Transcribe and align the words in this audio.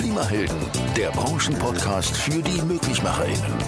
Klimahelden, 0.00 0.56
der 0.96 1.10
Branchenpodcast 1.10 2.16
für 2.16 2.42
die 2.42 2.62
MöglichmacherInnen. 2.62 3.58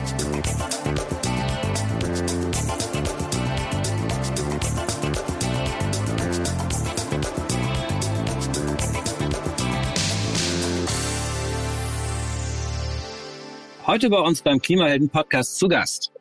Heute 13.87 14.09
bei 14.09 14.19
uns 14.19 14.41
beim 14.41 14.59
Klimahelden-Podcast 14.59 15.59
zu 15.59 15.69
Gast. 15.69 16.13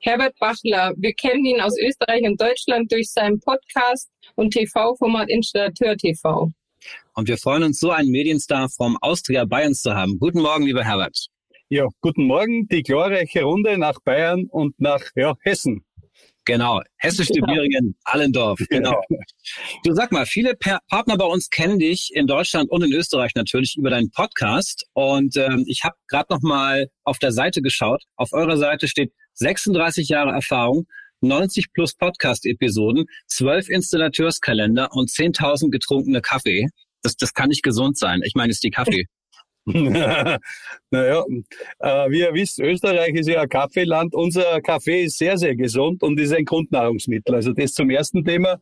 Herbert 0.00 0.36
Bachler. 0.40 0.92
Wir 0.96 1.12
kennen 1.14 1.44
ihn 1.44 1.60
aus 1.60 1.78
Österreich 1.78 2.24
und 2.24 2.40
Deutschland 2.40 2.90
durch 2.90 3.12
seinen 3.12 3.38
Podcast 3.38 4.10
und 4.34 4.50
TV-Format 4.50 5.28
Installateur 5.30 5.96
TV. 5.96 6.50
Und 7.20 7.28
wir 7.28 7.36
freuen 7.36 7.64
uns, 7.64 7.78
so 7.78 7.90
einen 7.90 8.08
Medienstar 8.08 8.70
vom 8.70 8.96
Austria 9.02 9.44
Bayern 9.44 9.74
zu 9.74 9.94
haben. 9.94 10.18
Guten 10.18 10.40
Morgen, 10.40 10.64
lieber 10.64 10.84
Herbert. 10.84 11.26
Ja, 11.68 11.86
guten 12.00 12.24
Morgen, 12.24 12.66
die 12.68 12.82
glorreiche 12.82 13.42
Runde 13.42 13.76
nach 13.76 14.00
Bayern 14.02 14.46
und 14.46 14.80
nach 14.80 15.02
ja, 15.14 15.34
Hessen. 15.42 15.84
Genau, 16.46 16.80
hessische 16.96 17.34
Thüringen, 17.34 17.94
Allendorf, 18.04 18.58
genau. 18.70 19.02
Du 19.84 19.92
sag 19.92 20.12
mal, 20.12 20.24
viele 20.24 20.54
pa 20.54 20.78
Partner 20.88 21.18
bei 21.18 21.26
uns 21.26 21.50
kennen 21.50 21.78
dich 21.78 22.10
in 22.14 22.26
Deutschland 22.26 22.70
und 22.70 22.84
in 22.84 22.92
Österreich 22.94 23.32
natürlich 23.34 23.76
über 23.76 23.90
deinen 23.90 24.10
Podcast. 24.10 24.86
Und 24.94 25.36
ähm, 25.36 25.64
ich 25.66 25.84
habe 25.84 25.96
gerade 26.08 26.32
noch 26.32 26.40
mal 26.40 26.88
auf 27.04 27.18
der 27.18 27.32
Seite 27.32 27.60
geschaut. 27.60 28.02
Auf 28.16 28.32
eurer 28.32 28.56
Seite 28.56 28.88
steht 28.88 29.12
36 29.34 30.08
Jahre 30.08 30.30
Erfahrung, 30.30 30.86
90 31.20 31.74
plus 31.74 31.94
Podcast-Episoden, 31.96 33.04
12 33.26 33.68
Installateurskalender 33.68 34.88
und 34.92 35.10
10.000 35.10 35.68
getrunkene 35.68 36.22
Kaffee. 36.22 36.66
Das, 37.02 37.16
das 37.16 37.34
kann 37.34 37.48
nicht 37.48 37.62
gesund 37.62 37.98
sein. 37.98 38.20
Ich 38.24 38.34
meine, 38.34 38.50
es 38.50 38.56
ist 38.56 38.64
die 38.64 38.70
Kaffee. 38.70 39.06
naja, 39.66 41.24
äh, 41.80 42.10
wie 42.10 42.20
ihr 42.20 42.32
wisst, 42.32 42.58
Österreich 42.58 43.14
ist 43.14 43.28
ja 43.28 43.42
ein 43.42 43.48
Kaffeeland. 43.48 44.14
Unser 44.14 44.60
Kaffee 44.62 45.04
ist 45.04 45.18
sehr, 45.18 45.36
sehr 45.36 45.54
gesund 45.54 46.02
und 46.02 46.18
ist 46.18 46.32
ein 46.32 46.44
Grundnahrungsmittel. 46.44 47.34
Also 47.34 47.52
das 47.52 47.74
zum 47.74 47.90
ersten 47.90 48.24
Thema. 48.24 48.58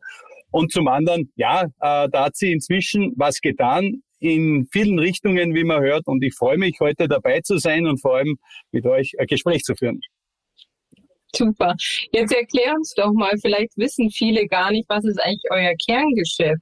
Und 0.51 0.71
zum 0.71 0.87
anderen, 0.87 1.31
ja, 1.35 1.63
äh, 1.63 2.09
da 2.09 2.25
hat 2.25 2.35
sie 2.35 2.51
inzwischen 2.51 3.13
was 3.15 3.39
getan 3.39 4.03
in 4.19 4.67
vielen 4.71 4.99
Richtungen, 4.99 5.55
wie 5.55 5.63
man 5.63 5.81
hört. 5.81 6.07
Und 6.07 6.23
ich 6.23 6.35
freue 6.35 6.57
mich, 6.57 6.79
heute 6.79 7.07
dabei 7.07 7.41
zu 7.41 7.57
sein 7.57 7.87
und 7.87 8.01
vor 8.01 8.17
allem 8.17 8.37
mit 8.71 8.85
euch 8.85 9.13
ein 9.19 9.27
Gespräch 9.27 9.63
zu 9.63 9.75
führen. 9.75 10.01
Super. 11.35 11.75
Jetzt 12.11 12.33
erklär 12.33 12.73
uns 12.75 12.93
doch 12.95 13.13
mal, 13.13 13.33
vielleicht 13.39 13.77
wissen 13.77 14.09
viele 14.09 14.47
gar 14.47 14.71
nicht, 14.71 14.89
was 14.89 15.05
ist 15.05 15.21
eigentlich 15.21 15.51
euer 15.51 15.73
Kerngeschäft? 15.85 16.61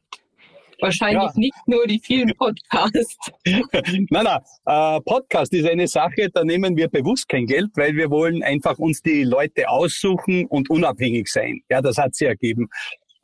Wahrscheinlich 0.79 1.23
ja. 1.23 1.31
nicht 1.35 1.67
nur 1.67 1.87
die 1.87 1.99
vielen 1.99 2.33
Podcasts. 2.35 3.17
nein, 3.45 4.07
nein, 4.09 4.39
äh, 4.65 5.01
Podcast 5.01 5.53
ist 5.53 5.67
eine 5.67 5.87
Sache, 5.87 6.29
da 6.33 6.43
nehmen 6.43 6.75
wir 6.77 6.87
bewusst 6.87 7.27
kein 7.27 7.45
Geld, 7.45 7.69
weil 7.75 7.95
wir 7.95 8.09
wollen 8.09 8.43
einfach 8.43 8.77
uns 8.77 9.01
die 9.01 9.23
Leute 9.23 9.69
aussuchen 9.69 10.45
und 10.45 10.69
unabhängig 10.69 11.27
sein. 11.29 11.61
Ja, 11.69 11.81
das 11.81 11.97
hat 11.97 12.15
sie 12.15 12.25
ergeben 12.25 12.69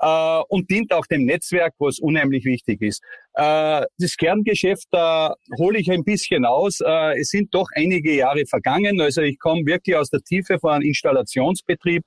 äh, 0.04 0.42
und 0.50 0.70
dient 0.70 0.92
auch 0.94 1.06
dem 1.06 1.26
Netzwerk, 1.26 1.74
was 1.80 2.00
unheimlich 2.00 2.46
wichtig 2.46 2.82
ist. 2.82 3.02
Äh, 3.34 3.86
das 3.98 4.18
Kerngeschäft, 4.18 4.88
da 4.92 5.36
hole 5.58 5.80
ich 5.80 5.90
ein 5.90 6.04
bisschen 6.04 6.46
aus. 6.46 6.82
Äh, 6.82 7.20
es 7.20 7.30
sind 7.30 7.54
doch 7.54 7.68
einige 7.76 8.14
Jahre 8.14 8.46
vergangen. 8.46 9.00
Also 9.00 9.22
ich 9.22 9.40
komme 9.40 9.66
wirklich 9.66 9.96
aus 9.96 10.10
der 10.10 10.22
Tiefe 10.22 10.60
von 10.60 10.74
einem 10.74 10.84
Installationsbetrieb. 10.84 12.04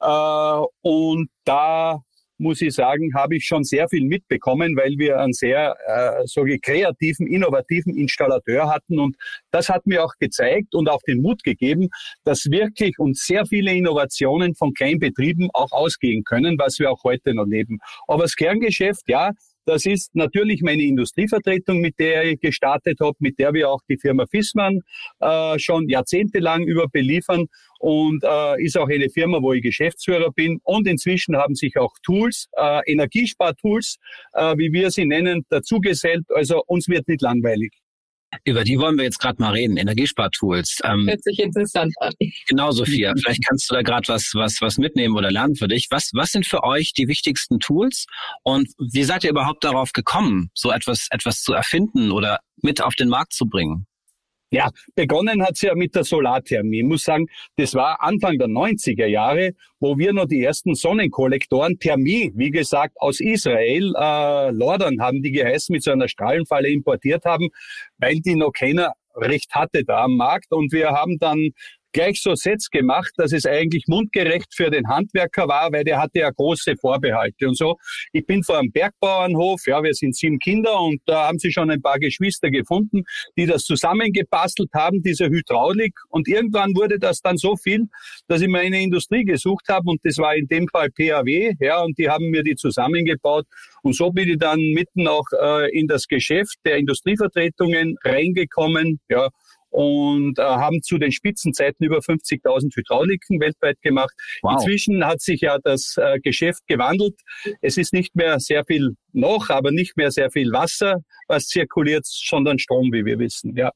Äh, 0.00 0.60
und 0.82 1.28
da 1.44 2.02
muss 2.38 2.60
ich 2.60 2.74
sagen, 2.74 3.14
habe 3.14 3.36
ich 3.36 3.46
schon 3.46 3.64
sehr 3.64 3.88
viel 3.88 4.04
mitbekommen, 4.04 4.76
weil 4.76 4.94
wir 4.98 5.20
einen 5.20 5.32
sehr 5.32 5.76
äh, 5.86 6.26
so 6.26 6.44
kreativen, 6.62 7.26
innovativen 7.26 7.96
Installateur 7.96 8.68
hatten. 8.68 8.98
Und 8.98 9.16
das 9.50 9.68
hat 9.68 9.86
mir 9.86 10.04
auch 10.04 10.14
gezeigt 10.18 10.74
und 10.74 10.88
auch 10.88 11.02
den 11.06 11.22
Mut 11.22 11.42
gegeben, 11.44 11.88
dass 12.24 12.46
wirklich 12.50 12.98
uns 12.98 13.24
sehr 13.24 13.46
viele 13.46 13.72
Innovationen 13.72 14.54
von 14.54 14.74
Kleinbetrieben 14.74 15.48
auch 15.52 15.72
ausgehen 15.72 16.24
können, 16.24 16.58
was 16.58 16.78
wir 16.78 16.90
auch 16.90 17.04
heute 17.04 17.34
noch 17.34 17.46
leben. 17.46 17.78
Aber 18.06 18.22
das 18.22 18.36
Kerngeschäft, 18.36 19.08
ja, 19.08 19.32
das 19.66 19.86
ist 19.86 20.14
natürlich 20.14 20.62
meine 20.62 20.82
Industrievertretung, 20.82 21.80
mit 21.80 21.98
der 21.98 22.24
ich 22.24 22.40
gestartet 22.40 22.98
habe, 23.00 23.16
mit 23.18 23.38
der 23.38 23.52
wir 23.52 23.70
auch 23.70 23.80
die 23.88 23.98
Firma 23.98 24.26
Fissmann 24.26 24.80
äh, 25.20 25.58
schon 25.58 25.88
jahrzehntelang 25.88 26.64
über 26.64 26.88
beliefern 26.88 27.46
und 27.78 28.24
äh, 28.24 28.62
ist 28.62 28.78
auch 28.78 28.88
eine 28.88 29.10
Firma, 29.10 29.42
wo 29.42 29.52
ich 29.52 29.62
Geschäftsführer 29.62 30.30
bin. 30.32 30.60
Und 30.62 30.86
inzwischen 30.86 31.36
haben 31.36 31.54
sich 31.54 31.76
auch 31.76 31.92
Tools, 32.02 32.48
äh, 32.56 32.80
Energiespartools, 32.90 33.96
äh, 34.32 34.56
wie 34.56 34.72
wir 34.72 34.90
sie 34.90 35.06
nennen, 35.06 35.44
dazugesellt. 35.48 36.24
Also 36.30 36.62
uns 36.66 36.88
wird 36.88 37.08
nicht 37.08 37.22
langweilig. 37.22 37.83
Über 38.44 38.64
die 38.64 38.78
wollen 38.78 38.96
wir 38.96 39.04
jetzt 39.04 39.18
gerade 39.18 39.40
mal 39.40 39.52
reden, 39.52 39.76
Energiespartools. 39.76 40.80
Ähm, 40.84 41.06
Hört 41.08 41.22
sich 41.22 41.38
interessant 41.38 41.94
an. 42.00 42.12
Genau, 42.48 42.70
Sophia. 42.72 43.12
Vielleicht 43.22 43.46
kannst 43.46 43.70
du 43.70 43.74
da 43.74 43.82
gerade 43.82 44.08
was, 44.08 44.32
was, 44.34 44.60
was 44.60 44.78
mitnehmen 44.78 45.16
oder 45.16 45.30
lernen 45.30 45.54
für 45.54 45.68
dich. 45.68 45.88
Was, 45.90 46.10
was 46.14 46.32
sind 46.32 46.46
für 46.46 46.62
euch 46.64 46.92
die 46.92 47.08
wichtigsten 47.08 47.60
Tools 47.60 48.06
und 48.42 48.68
wie 48.78 49.04
seid 49.04 49.24
ihr 49.24 49.30
überhaupt 49.30 49.64
darauf 49.64 49.92
gekommen, 49.92 50.50
so 50.54 50.70
etwas, 50.70 51.08
etwas 51.10 51.42
zu 51.42 51.52
erfinden 51.52 52.10
oder 52.10 52.40
mit 52.62 52.82
auf 52.82 52.94
den 52.94 53.08
Markt 53.08 53.32
zu 53.32 53.46
bringen? 53.46 53.86
Ja, 54.54 54.70
begonnen 54.94 55.42
hat's 55.42 55.62
ja 55.62 55.74
mit 55.74 55.96
der 55.96 56.04
Solarthermie. 56.04 56.78
Ich 56.78 56.84
muss 56.84 57.02
sagen, 57.02 57.26
das 57.56 57.74
war 57.74 58.00
Anfang 58.00 58.38
der 58.38 58.46
90er 58.46 59.06
Jahre, 59.06 59.50
wo 59.80 59.98
wir 59.98 60.12
noch 60.12 60.26
die 60.26 60.44
ersten 60.44 60.76
Sonnenkollektoren 60.76 61.80
Thermie, 61.80 62.30
wie 62.36 62.52
gesagt, 62.52 62.94
aus 63.00 63.18
Israel, 63.18 63.92
äh, 63.96 64.50
Lordern 64.52 65.00
haben 65.00 65.22
die 65.22 65.32
geheißen, 65.32 65.72
mit 65.72 65.82
so 65.82 65.90
einer 65.90 66.06
Strahlenfalle 66.06 66.68
importiert 66.68 67.24
haben, 67.24 67.48
weil 67.98 68.20
die 68.20 68.36
noch 68.36 68.52
keiner 68.52 68.92
recht 69.16 69.52
hatte 69.56 69.82
da 69.82 70.04
am 70.04 70.14
Markt. 70.14 70.52
Und 70.52 70.72
wir 70.72 70.90
haben 70.90 71.18
dann 71.18 71.50
gleich 71.94 72.20
so 72.20 72.34
Sets 72.34 72.68
gemacht, 72.68 73.12
dass 73.16 73.32
es 73.32 73.46
eigentlich 73.46 73.84
mundgerecht 73.86 74.52
für 74.54 74.68
den 74.68 74.88
Handwerker 74.88 75.48
war, 75.48 75.72
weil 75.72 75.84
der 75.84 75.98
hatte 75.98 76.18
ja 76.18 76.30
große 76.30 76.76
Vorbehalte 76.76 77.48
und 77.48 77.56
so. 77.56 77.76
Ich 78.12 78.26
bin 78.26 78.42
vor 78.42 78.58
einem 78.58 78.72
Bergbauernhof, 78.72 79.62
ja, 79.66 79.82
wir 79.82 79.94
sind 79.94 80.14
sieben 80.14 80.38
Kinder 80.38 80.78
und 80.80 81.00
da 81.06 81.28
haben 81.28 81.38
sie 81.38 81.52
schon 81.52 81.70
ein 81.70 81.80
paar 81.80 81.98
Geschwister 81.98 82.50
gefunden, 82.50 83.04
die 83.38 83.46
das 83.46 83.64
zusammengebastelt 83.64 84.70
haben, 84.74 85.02
diese 85.02 85.26
Hydraulik 85.26 85.94
und 86.10 86.28
irgendwann 86.28 86.74
wurde 86.74 86.98
das 86.98 87.20
dann 87.20 87.38
so 87.38 87.56
viel, 87.56 87.86
dass 88.26 88.42
ich 88.42 88.48
mir 88.48 88.60
eine 88.60 88.82
Industrie 88.82 89.24
gesucht 89.24 89.68
habe 89.68 89.88
und 89.88 90.00
das 90.04 90.18
war 90.18 90.34
in 90.34 90.48
dem 90.48 90.66
Fall 90.68 90.90
PAW, 90.90 91.54
ja, 91.60 91.80
und 91.80 91.96
die 91.96 92.10
haben 92.10 92.30
mir 92.30 92.42
die 92.42 92.56
zusammengebaut 92.56 93.46
und 93.82 93.94
so 93.94 94.10
bin 94.10 94.28
ich 94.28 94.38
dann 94.38 94.58
mitten 94.58 95.06
auch 95.06 95.26
äh, 95.40 95.70
in 95.78 95.86
das 95.86 96.08
Geschäft 96.08 96.56
der 96.64 96.76
Industrievertretungen 96.76 97.96
reingekommen, 98.02 98.98
ja, 99.08 99.28
und 99.74 100.38
äh, 100.38 100.42
haben 100.42 100.82
zu 100.82 100.98
den 100.98 101.10
Spitzenzeiten 101.10 101.84
über 101.84 101.98
50.000 101.98 102.76
Hydrauliken 102.76 103.40
weltweit 103.40 103.82
gemacht. 103.82 104.14
Wow. 104.40 104.52
Inzwischen 104.52 105.04
hat 105.04 105.20
sich 105.20 105.40
ja 105.40 105.58
das 105.64 105.96
äh, 105.96 106.20
Geschäft 106.20 106.62
gewandelt. 106.68 107.16
Es 107.60 107.76
ist 107.76 107.92
nicht 107.92 108.14
mehr 108.14 108.38
sehr 108.38 108.64
viel 108.64 108.94
noch, 109.12 109.50
aber 109.50 109.72
nicht 109.72 109.96
mehr 109.96 110.12
sehr 110.12 110.30
viel 110.30 110.52
Wasser, 110.52 111.00
was 111.26 111.48
zirkuliert, 111.48 112.06
sondern 112.06 112.60
Strom, 112.60 112.92
wie 112.92 113.04
wir 113.04 113.18
wissen. 113.18 113.56
Ja. 113.56 113.72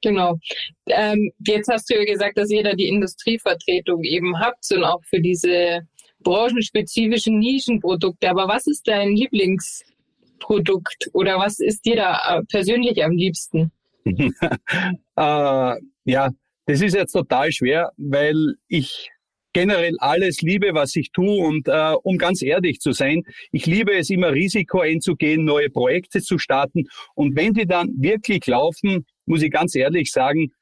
Genau. 0.00 0.38
Ähm, 0.86 1.30
jetzt 1.46 1.68
hast 1.68 1.90
du 1.90 1.94
ja 1.94 2.04
gesagt, 2.04 2.38
dass 2.38 2.48
ihr 2.48 2.62
da 2.62 2.72
die 2.72 2.88
Industrievertretung 2.88 4.04
eben 4.04 4.40
habt 4.40 4.64
und 4.72 4.84
auch 4.84 5.04
für 5.04 5.20
diese 5.20 5.82
branchenspezifischen 6.20 7.40
Nischenprodukte. 7.40 8.30
Aber 8.30 8.48
was 8.48 8.66
ist 8.66 8.88
dein 8.88 9.10
Lieblingsprodukt 9.10 11.10
oder 11.12 11.38
was 11.38 11.58
ist 11.58 11.84
dir 11.84 11.96
da 11.96 12.38
äh, 12.38 12.42
persönlich 12.48 13.04
am 13.04 13.12
liebsten? 13.12 13.70
äh, 15.16 15.74
ja, 16.04 16.30
das 16.66 16.80
ist 16.80 16.94
jetzt 16.94 17.12
total 17.12 17.52
schwer, 17.52 17.90
weil 17.96 18.54
ich 18.68 19.10
generell 19.52 19.96
alles 19.98 20.42
liebe, 20.42 20.74
was 20.74 20.96
ich 20.96 21.12
tue 21.12 21.36
und 21.36 21.68
äh, 21.68 21.94
um 22.02 22.18
ganz 22.18 22.42
ehrlich 22.42 22.80
zu 22.80 22.92
sein, 22.92 23.22
ich 23.52 23.66
liebe 23.66 23.94
es 23.94 24.10
immer 24.10 24.32
Risiko 24.32 24.80
einzugehen, 24.80 25.44
neue 25.44 25.70
Projekte 25.70 26.20
zu 26.20 26.38
starten 26.38 26.84
und 27.14 27.36
wenn 27.36 27.54
die 27.54 27.66
dann 27.66 27.90
wirklich 27.96 28.46
laufen, 28.46 29.06
muss 29.26 29.42
ich 29.42 29.50
ganz 29.50 29.74
ehrlich 29.74 30.10
sagen, 30.10 30.52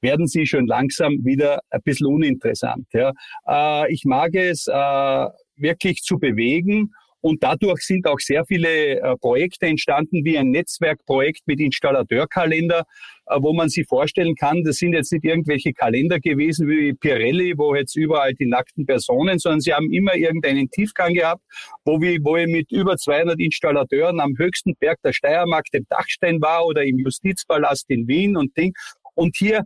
werden 0.00 0.26
sie 0.26 0.46
schon 0.46 0.66
langsam 0.66 1.24
wieder 1.24 1.60
ein 1.70 1.80
bisschen 1.82 2.06
uninteressant. 2.06 2.86
Ja. 2.92 3.12
Äh, 3.48 3.92
ich 3.92 4.04
mag 4.04 4.34
es 4.34 4.66
äh, 4.68 5.26
wirklich 5.56 6.02
zu 6.02 6.18
bewegen 6.18 6.92
und 7.26 7.42
dadurch 7.42 7.80
sind 7.80 8.06
auch 8.06 8.20
sehr 8.20 8.44
viele 8.44 9.00
äh, 9.00 9.16
Projekte 9.16 9.66
entstanden, 9.66 10.24
wie 10.24 10.38
ein 10.38 10.50
Netzwerkprojekt 10.50 11.40
mit 11.46 11.58
Installateurkalender, 11.58 12.84
äh, 13.26 13.36
wo 13.40 13.52
man 13.52 13.68
sich 13.68 13.84
vorstellen 13.88 14.36
kann, 14.36 14.62
das 14.62 14.76
sind 14.76 14.92
jetzt 14.92 15.12
nicht 15.12 15.24
irgendwelche 15.24 15.72
Kalender 15.72 16.20
gewesen 16.20 16.68
wie 16.68 16.92
Pirelli, 16.92 17.58
wo 17.58 17.74
jetzt 17.74 17.96
überall 17.96 18.32
die 18.34 18.46
nackten 18.46 18.86
Personen, 18.86 19.40
sondern 19.40 19.58
sie 19.58 19.74
haben 19.74 19.92
immer 19.92 20.14
irgendeinen 20.14 20.70
Tiefgang 20.70 21.14
gehabt, 21.14 21.42
wo 21.84 22.00
wir, 22.00 22.16
wo 22.22 22.36
ich 22.36 22.46
mit 22.46 22.70
über 22.70 22.96
200 22.96 23.40
Installateuren 23.40 24.20
am 24.20 24.34
höchsten 24.38 24.76
Berg 24.76 25.02
der 25.02 25.12
Steiermark, 25.12 25.64
dem 25.72 25.84
Dachstein 25.88 26.40
war 26.40 26.64
oder 26.64 26.84
im 26.84 26.98
Justizpalast 26.98 27.90
in 27.90 28.06
Wien 28.06 28.36
und 28.36 28.56
Ding. 28.56 28.72
Und 29.16 29.34
hier 29.34 29.64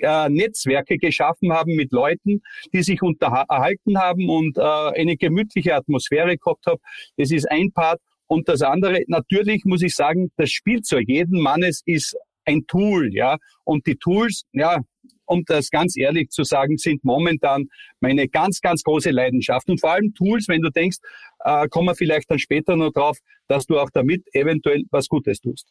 äh, 0.00 0.28
Netzwerke 0.28 0.98
geschaffen 0.98 1.52
haben 1.52 1.74
mit 1.74 1.92
Leuten, 1.92 2.42
die 2.72 2.82
sich 2.82 3.02
unterhalten 3.02 3.98
haben 3.98 4.28
und 4.28 4.58
äh, 4.58 4.60
eine 4.62 5.16
gemütliche 5.16 5.74
Atmosphäre 5.74 6.36
gehabt 6.36 6.66
haben. 6.66 6.80
Das 7.16 7.30
ist 7.30 7.50
ein 7.50 7.72
Part. 7.72 8.00
Und 8.26 8.48
das 8.48 8.60
andere, 8.60 9.02
natürlich 9.06 9.64
muss 9.64 9.82
ich 9.82 9.94
sagen, 9.94 10.30
das 10.36 10.50
Spielzeug 10.50 11.04
jeden 11.06 11.40
Mannes 11.40 11.82
ist 11.86 12.14
ein 12.44 12.66
Tool, 12.66 13.14
ja. 13.14 13.38
Und 13.64 13.86
die 13.86 13.96
Tools, 13.96 14.44
ja, 14.52 14.80
um 15.26 15.44
das 15.46 15.70
ganz 15.70 15.96
ehrlich 15.96 16.30
zu 16.30 16.42
sagen, 16.44 16.76
sind 16.78 17.04
momentan 17.04 17.68
meine 18.00 18.28
ganz, 18.28 18.60
ganz 18.60 18.82
große 18.82 19.10
Leidenschaft. 19.10 19.68
Und 19.68 19.80
vor 19.80 19.92
allem 19.92 20.14
Tools, 20.14 20.48
wenn 20.48 20.62
du 20.62 20.70
denkst, 20.70 20.98
äh, 21.44 21.68
kommen 21.68 21.88
wir 21.88 21.94
vielleicht 21.94 22.30
dann 22.30 22.38
später 22.38 22.76
noch 22.76 22.92
drauf, 22.92 23.18
dass 23.46 23.66
du 23.66 23.78
auch 23.78 23.90
damit 23.90 24.24
eventuell 24.32 24.84
was 24.90 25.08
Gutes 25.08 25.40
tust. 25.40 25.68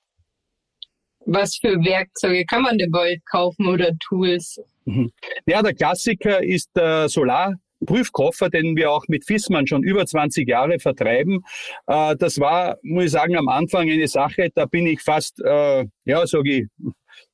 Was 1.30 1.58
für 1.58 1.76
Werkzeuge 1.84 2.46
kann 2.46 2.62
man 2.62 2.78
denn 2.78 2.90
bald 2.90 3.26
kaufen 3.26 3.68
oder 3.68 3.92
Tools? 4.00 4.62
Mhm. 4.86 5.12
Ja, 5.46 5.62
der 5.62 5.74
Klassiker 5.74 6.42
ist 6.42 6.70
der 6.76 7.10
Solar. 7.10 7.56
Prüfkoffer, 7.86 8.50
den 8.50 8.76
wir 8.76 8.92
auch 8.92 9.04
mit 9.08 9.26
Fissmann 9.26 9.68
schon 9.68 9.84
über 9.84 10.06
20 10.06 10.48
Jahre 10.48 10.80
vertreiben. 10.80 11.42
Äh, 11.86 12.16
das 12.16 12.40
war, 12.40 12.78
muss 12.82 13.06
ich 13.06 13.12
sagen, 13.12 13.36
am 13.36 13.50
Anfang 13.50 13.90
eine 13.90 14.08
Sache, 14.08 14.50
da 14.56 14.66
bin 14.66 14.88
ich 14.88 15.02
fast, 15.02 15.40
äh, 15.44 15.86
ja, 16.06 16.26
sage 16.26 16.50
ich, 16.50 16.66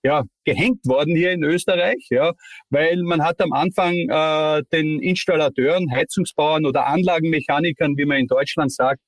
ja, 0.04 0.24
gehängt 0.44 0.86
worden 0.86 1.16
hier 1.16 1.32
in 1.32 1.44
Österreich, 1.44 2.08
ja, 2.10 2.34
weil 2.70 3.04
man 3.04 3.24
hat 3.24 3.40
am 3.42 3.54
Anfang 3.54 3.94
äh, 3.94 4.64
den 4.74 5.00
Installateuren, 5.00 5.90
Heizungsbauern 5.92 6.66
oder 6.66 6.88
Anlagenmechanikern, 6.88 7.96
wie 7.96 8.06
man 8.06 8.18
in 8.18 8.28
Deutschland 8.28 8.72
sagt, 8.74 9.00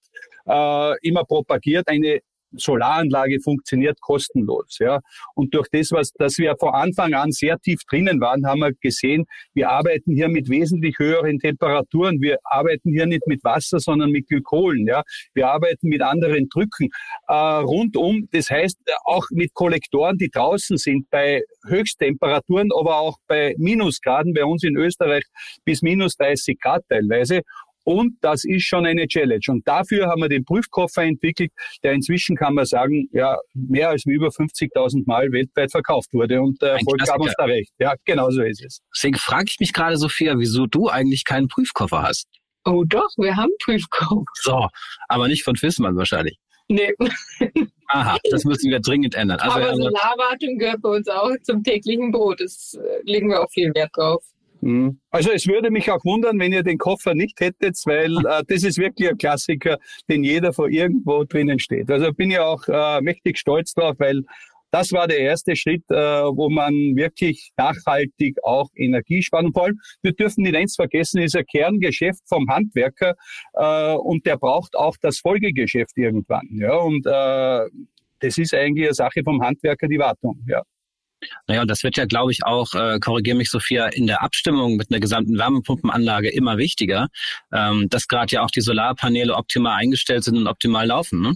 immer 1.02 1.24
propagiert, 1.24 1.88
eine 1.88 2.20
Solaranlage 2.58 3.40
funktioniert 3.40 4.00
kostenlos. 4.02 4.78
Ja. 4.80 5.02
Und 5.34 5.54
durch 5.54 5.68
das, 5.72 5.92
was, 5.92 6.12
dass 6.12 6.38
wir 6.38 6.56
von 6.60 6.74
Anfang 6.74 7.14
an 7.14 7.32
sehr 7.32 7.60
tief 7.60 7.82
drinnen 7.90 8.20
waren, 8.22 8.46
haben 8.46 8.60
wir 8.60 8.74
gesehen, 8.74 9.26
wir 9.54 9.70
arbeiten 9.70 10.14
hier 10.14 10.30
mit 10.30 10.50
wesentlich 10.50 10.98
höheren 11.00 11.40
Temperaturen. 11.40 12.22
Wir 12.22 12.38
arbeiten 12.44 12.92
hier 12.92 13.06
nicht 13.06 13.28
mit 13.28 13.44
Wasser, 13.44 13.80
sondern 13.80 14.12
mit 14.12 14.28
Glykolen. 14.28 14.88
Ja. 14.88 15.04
Wir 15.34 15.50
arbeiten 15.50 15.88
mit 15.88 16.02
anderen 16.02 16.50
Drücken 16.50 16.90
äh, 17.28 17.34
rundum. 17.34 18.28
Das 18.32 18.50
heißt, 18.50 18.78
auch 19.04 19.26
mit 19.32 19.54
Kollektoren, 19.54 20.18
die 20.18 20.30
draußen 20.30 20.78
sind 20.78 21.10
bei 21.10 21.44
Höchsttemperaturen, 21.68 22.70
aber 22.78 23.00
auch 23.00 23.18
bei 23.28 23.56
Minusgraden, 23.58 24.34
bei 24.34 24.46
uns 24.46 24.64
in 24.64 24.76
Österreich 24.78 25.24
bis 25.64 25.82
minus 25.82 26.16
30 26.18 26.60
Grad 26.60 26.84
teilweise. 26.90 27.42
Und 27.86 28.18
das 28.22 28.44
ist 28.44 28.64
schon 28.64 28.86
eine 28.86 29.08
Challenge. 29.08 29.46
Und 29.48 29.68
dafür 29.68 30.08
haben 30.08 30.22
wir 30.22 30.28
den 30.28 30.44
Prüfkoffer 30.44 31.04
entwickelt, 31.04 31.52
der 31.84 31.94
inzwischen, 31.94 32.36
kann 32.36 32.56
man 32.56 32.66
sagen, 32.66 33.08
ja, 33.12 33.38
mehr 33.54 33.90
als 33.90 34.06
über 34.06 34.28
50.000 34.28 35.04
Mal 35.06 35.32
weltweit 35.32 35.72
verkauft 35.72 36.12
wurde. 36.12 36.42
Und 36.42 36.62
der 36.62 36.74
Erfolg 36.74 37.00
gab 37.06 37.20
uns 37.22 37.34
da 37.38 37.46
recht. 37.46 37.72
Ja, 37.80 37.94
genau 38.04 38.32
so 38.32 38.42
ist 38.42 38.66
es. 38.66 38.82
Deswegen 38.94 39.18
frage 39.18 39.46
ich 39.50 39.60
mich 39.60 39.72
gerade, 39.72 39.98
Sophia, 39.98 40.38
wieso 40.38 40.66
du 40.66 40.90
eigentlich 40.90 41.26
keinen 41.26 41.48
Prüfkoffer 41.48 42.02
hast. 42.02 42.28
Oh 42.66 42.84
doch, 42.84 43.10
wir 43.18 43.36
haben 43.36 43.52
Prüfkoffer. 43.64 44.26
So, 44.34 44.68
aber 45.08 45.28
nicht 45.28 45.44
von 45.44 45.56
Fissmann 45.56 45.96
wahrscheinlich. 45.96 46.40
Nee. 46.68 46.92
Aha, 47.90 48.18
das 48.32 48.44
müssen 48.44 48.72
wir 48.72 48.80
dringend 48.80 49.14
ändern. 49.14 49.40
Also, 49.40 49.58
aber 49.58 49.76
Solarwartung 49.76 50.58
gehört 50.58 50.82
bei 50.82 50.90
uns 50.90 51.08
auch 51.08 51.32
zum 51.44 51.64
täglichen 51.64 52.12
Brot. 52.12 52.42
Das 52.42 52.74
äh, 52.74 53.02
legen 53.04 53.30
wir 53.30 53.44
auch 53.44 53.52
viel 53.52 53.72
Wert 53.76 53.92
drauf. 53.94 54.24
Mhm. 54.66 55.00
Also 55.12 55.32
es 55.32 55.46
würde 55.46 55.70
mich 55.70 55.92
auch 55.92 56.04
wundern, 56.04 56.40
wenn 56.40 56.52
ihr 56.52 56.64
den 56.64 56.80
Koffer 56.80 57.14
nicht 57.14 57.40
hättet, 57.40 57.78
weil 57.86 58.18
äh, 58.26 58.44
das 58.48 58.64
ist 58.64 58.80
wirklich 58.80 59.10
ein 59.10 59.18
Klassiker, 59.18 59.78
den 60.10 60.24
jeder 60.24 60.54
vor 60.54 60.70
irgendwo 60.70 61.24
drinnen 61.24 61.60
steht. 61.60 61.92
Also 61.92 62.12
bin 62.12 62.32
ich 62.32 62.40
auch 62.40 62.68
äh, 62.68 63.00
mächtig 63.02 63.38
stolz 63.38 63.76
drauf, 63.76 63.96
weil 64.00 64.24
das 64.72 64.92
war 64.92 65.08
der 65.08 65.20
erste 65.20 65.56
Schritt, 65.56 65.84
äh, 65.92 65.96
wo 65.96 66.50
man 66.50 66.74
wirklich 66.96 67.52
nachhaltig 67.58 68.38
auch 68.44 68.70
Energie 68.76 69.24
vor 69.30 69.40
allem, 69.40 69.80
wir 70.02 70.14
dürfen 70.14 70.42
nicht 70.42 70.56
eins 70.56 70.76
vergessen, 70.76 71.22
ist 71.22 71.36
ein 71.36 71.46
Kerngeschäft 71.46 72.28
vom 72.28 72.50
Handwerker 72.50 73.14
äh, 73.54 73.94
und 73.94 74.26
der 74.26 74.38
braucht 74.38 74.76
auch 74.76 74.98
das 75.00 75.20
Folgegeschäft 75.20 75.96
irgendwann. 75.96 76.48
Ja, 76.54 76.76
und 76.78 77.06
äh, 77.06 77.70
das 78.20 78.38
ist 78.40 78.56
eigentlich 78.56 78.88
eine 78.88 78.96
Sache 78.96 79.22
vom 79.24 79.44
Handwerker, 79.44 79.88
die 79.88 80.00
Wartung. 80.00 80.44
Ja. 80.48 80.64
Naja, 81.48 81.62
und 81.62 81.70
das 81.70 81.84
wird 81.84 81.98
ja, 81.98 82.06
glaube 82.06 82.32
ich, 82.32 82.46
auch, 82.46 82.74
äh, 82.76 83.00
korrigiere 83.00 83.38
mich 83.38 83.50
Sophia, 83.50 83.88
in 83.88 84.08
der 84.08 84.22
Abstimmung 84.22 84.76
mit 84.76 84.92
einer 84.92 85.00
gesamten 85.00 85.38
Wärmepumpenanlage 85.38 86.30
immer 86.30 86.58
wichtiger, 86.58 87.08
ähm, 87.54 87.88
dass 87.90 88.08
gerade 88.08 88.36
ja 88.36 88.44
auch 88.44 88.52
die 88.52 88.62
Solarpaneele 88.62 89.34
optimal 89.34 89.78
eingestellt 89.80 90.24
sind 90.24 90.38
und 90.38 90.48
optimal 90.48 90.88
laufen. 90.88 91.22
Ne? 91.22 91.36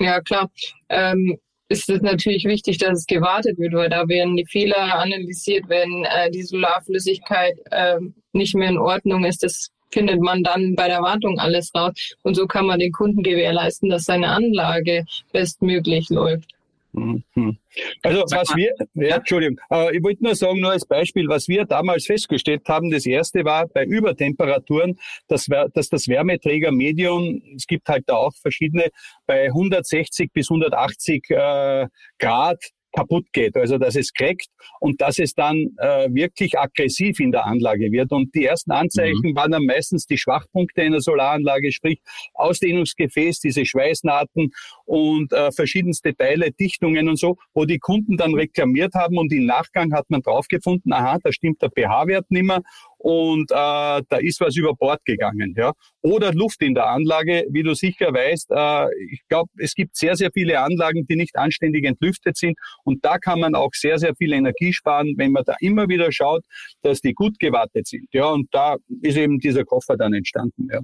Ja, 0.00 0.20
klar. 0.20 0.50
Ähm, 0.88 1.38
ist 1.68 1.88
es 1.88 2.02
natürlich 2.02 2.44
wichtig, 2.44 2.76
dass 2.78 2.98
es 2.98 3.06
gewartet 3.06 3.58
wird, 3.58 3.72
weil 3.72 3.88
da 3.88 4.06
werden 4.06 4.36
die 4.36 4.44
Fehler 4.44 4.98
analysiert, 4.98 5.68
wenn 5.68 6.04
äh, 6.04 6.30
die 6.30 6.42
Solarflüssigkeit 6.42 7.54
äh, 7.70 7.98
nicht 8.32 8.54
mehr 8.54 8.68
in 8.68 8.78
Ordnung 8.78 9.24
ist. 9.24 9.42
Das 9.42 9.70
findet 9.90 10.20
man 10.20 10.42
dann 10.42 10.74
bei 10.74 10.88
der 10.88 11.00
Wartung 11.00 11.38
alles 11.38 11.70
raus. 11.74 11.92
Und 12.22 12.34
so 12.34 12.46
kann 12.46 12.66
man 12.66 12.78
den 12.78 12.92
Kunden 12.92 13.22
gewährleisten, 13.22 13.88
dass 13.88 14.04
seine 14.04 14.28
Anlage 14.28 15.04
bestmöglich 15.32 16.08
läuft. 16.10 16.50
Mhm. 16.92 17.58
Also 18.02 18.24
was 18.30 18.54
wir, 18.54 18.74
ja, 18.94 19.16
Entschuldigung, 19.16 19.58
ich 19.92 20.02
wollte 20.02 20.22
nur 20.22 20.34
sagen, 20.34 20.60
nur 20.60 20.72
als 20.72 20.86
Beispiel, 20.86 21.26
was 21.26 21.48
wir 21.48 21.64
damals 21.64 22.04
festgestellt 22.04 22.68
haben, 22.68 22.90
das 22.90 23.06
erste 23.06 23.44
war 23.44 23.66
bei 23.66 23.84
Übertemperaturen, 23.84 24.98
dass, 25.26 25.46
dass 25.72 25.88
das 25.88 26.08
Wärmeträgermedium, 26.08 27.42
es 27.56 27.66
gibt 27.66 27.88
halt 27.88 28.04
da 28.08 28.16
auch 28.16 28.34
verschiedene, 28.34 28.90
bei 29.26 29.46
160 29.46 30.32
bis 30.32 30.50
180 30.50 31.30
äh, 31.30 31.86
Grad 32.18 32.62
kaputt 32.92 33.26
geht, 33.32 33.56
also 33.56 33.78
dass 33.78 33.96
es 33.96 34.12
crackt 34.12 34.48
und 34.80 35.00
dass 35.00 35.18
es 35.18 35.34
dann 35.34 35.68
äh, 35.78 36.08
wirklich 36.12 36.58
aggressiv 36.58 37.20
in 37.20 37.32
der 37.32 37.46
Anlage 37.46 37.90
wird. 37.90 38.12
Und 38.12 38.34
die 38.34 38.44
ersten 38.44 38.72
Anzeichen 38.72 39.30
mhm. 39.30 39.36
waren 39.36 39.52
dann 39.52 39.66
meistens 39.66 40.06
die 40.06 40.18
Schwachpunkte 40.18 40.82
in 40.82 40.92
der 40.92 41.00
Solaranlage, 41.00 41.72
sprich 41.72 42.00
Ausdehnungsgefäß, 42.34 43.40
diese 43.40 43.64
Schweißnahten 43.64 44.50
und 44.84 45.32
äh, 45.32 45.50
verschiedenste 45.52 46.14
Teile, 46.14 46.52
Dichtungen 46.52 47.08
und 47.08 47.18
so, 47.18 47.36
wo 47.54 47.64
die 47.64 47.78
Kunden 47.78 48.16
dann 48.16 48.34
reklamiert 48.34 48.94
haben 48.94 49.18
und 49.18 49.32
im 49.32 49.46
Nachgang 49.46 49.92
hat 49.94 50.10
man 50.10 50.22
draufgefunden, 50.22 50.92
aha, 50.92 51.18
da 51.22 51.32
stimmt 51.32 51.62
der 51.62 51.70
pH-Wert 51.70 52.30
nimmer 52.30 52.62
und 53.02 53.50
äh, 53.50 53.54
da 53.54 54.16
ist 54.20 54.40
was 54.40 54.56
über 54.56 54.74
Bord 54.74 55.04
gegangen. 55.04 55.54
Ja. 55.56 55.72
Oder 56.02 56.32
Luft 56.32 56.62
in 56.62 56.74
der 56.74 56.86
Anlage, 56.86 57.44
wie 57.50 57.62
du 57.62 57.74
sicher 57.74 58.12
weißt. 58.12 58.50
Äh, 58.50 58.86
ich 59.10 59.22
glaube, 59.28 59.50
es 59.58 59.74
gibt 59.74 59.96
sehr, 59.96 60.16
sehr 60.16 60.30
viele 60.32 60.60
Anlagen, 60.60 61.04
die 61.06 61.16
nicht 61.16 61.36
anständig 61.36 61.84
entlüftet 61.84 62.36
sind 62.36 62.56
und 62.84 63.04
da 63.04 63.18
kann 63.18 63.40
man 63.40 63.54
auch 63.54 63.70
sehr, 63.72 63.98
sehr 63.98 64.14
viel 64.14 64.32
Energie 64.32 64.72
sparen, 64.72 65.14
wenn 65.16 65.32
man 65.32 65.44
da 65.44 65.56
immer 65.60 65.88
wieder 65.88 66.12
schaut, 66.12 66.44
dass 66.82 67.00
die 67.00 67.12
gut 67.12 67.38
gewartet 67.38 67.88
sind. 67.88 68.06
Ja, 68.12 68.26
und 68.26 68.48
da 68.52 68.76
ist 69.02 69.16
eben 69.16 69.38
dieser 69.38 69.64
Koffer 69.64 69.96
dann 69.96 70.12
entstanden. 70.14 70.68
Ja. 70.72 70.80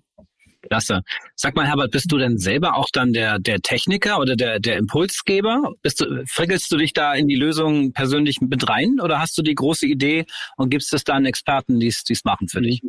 Klasse. 0.62 1.02
Sag 1.37 1.55
mal, 1.55 1.66
Herbert, 1.66 1.93
bist 1.93 2.10
du 2.10 2.19
denn 2.19 2.38
selber 2.38 2.76
auch 2.76 2.88
dann 2.93 3.12
der, 3.12 3.38
der 3.38 3.61
Techniker 3.61 4.18
oder 4.18 4.37
der, 4.37 4.59
der 4.59 4.76
Impulsgeber? 4.76 5.73
Bist 5.83 6.00
du, 6.00 6.25
frickelst 6.26 6.71
du 6.73 6.76
dich 6.76 6.92
da 6.92 7.14
in 7.14 7.28
die 7.28 7.37
Lösung 7.37 7.92
persönlich 7.92 8.40
mit 8.40 8.68
rein 8.68 8.99
oder 9.00 9.21
hast 9.21 9.38
du 9.38 9.42
die 9.42 9.54
große 9.54 9.87
Idee 9.87 10.25
und 10.56 10.71
gibst 10.71 10.92
es 10.92 11.04
dann 11.04 11.26
Experten, 11.26 11.78
die 11.78 11.87
es 11.87 12.25
machen 12.25 12.49
für 12.49 12.61
dich? 12.61 12.80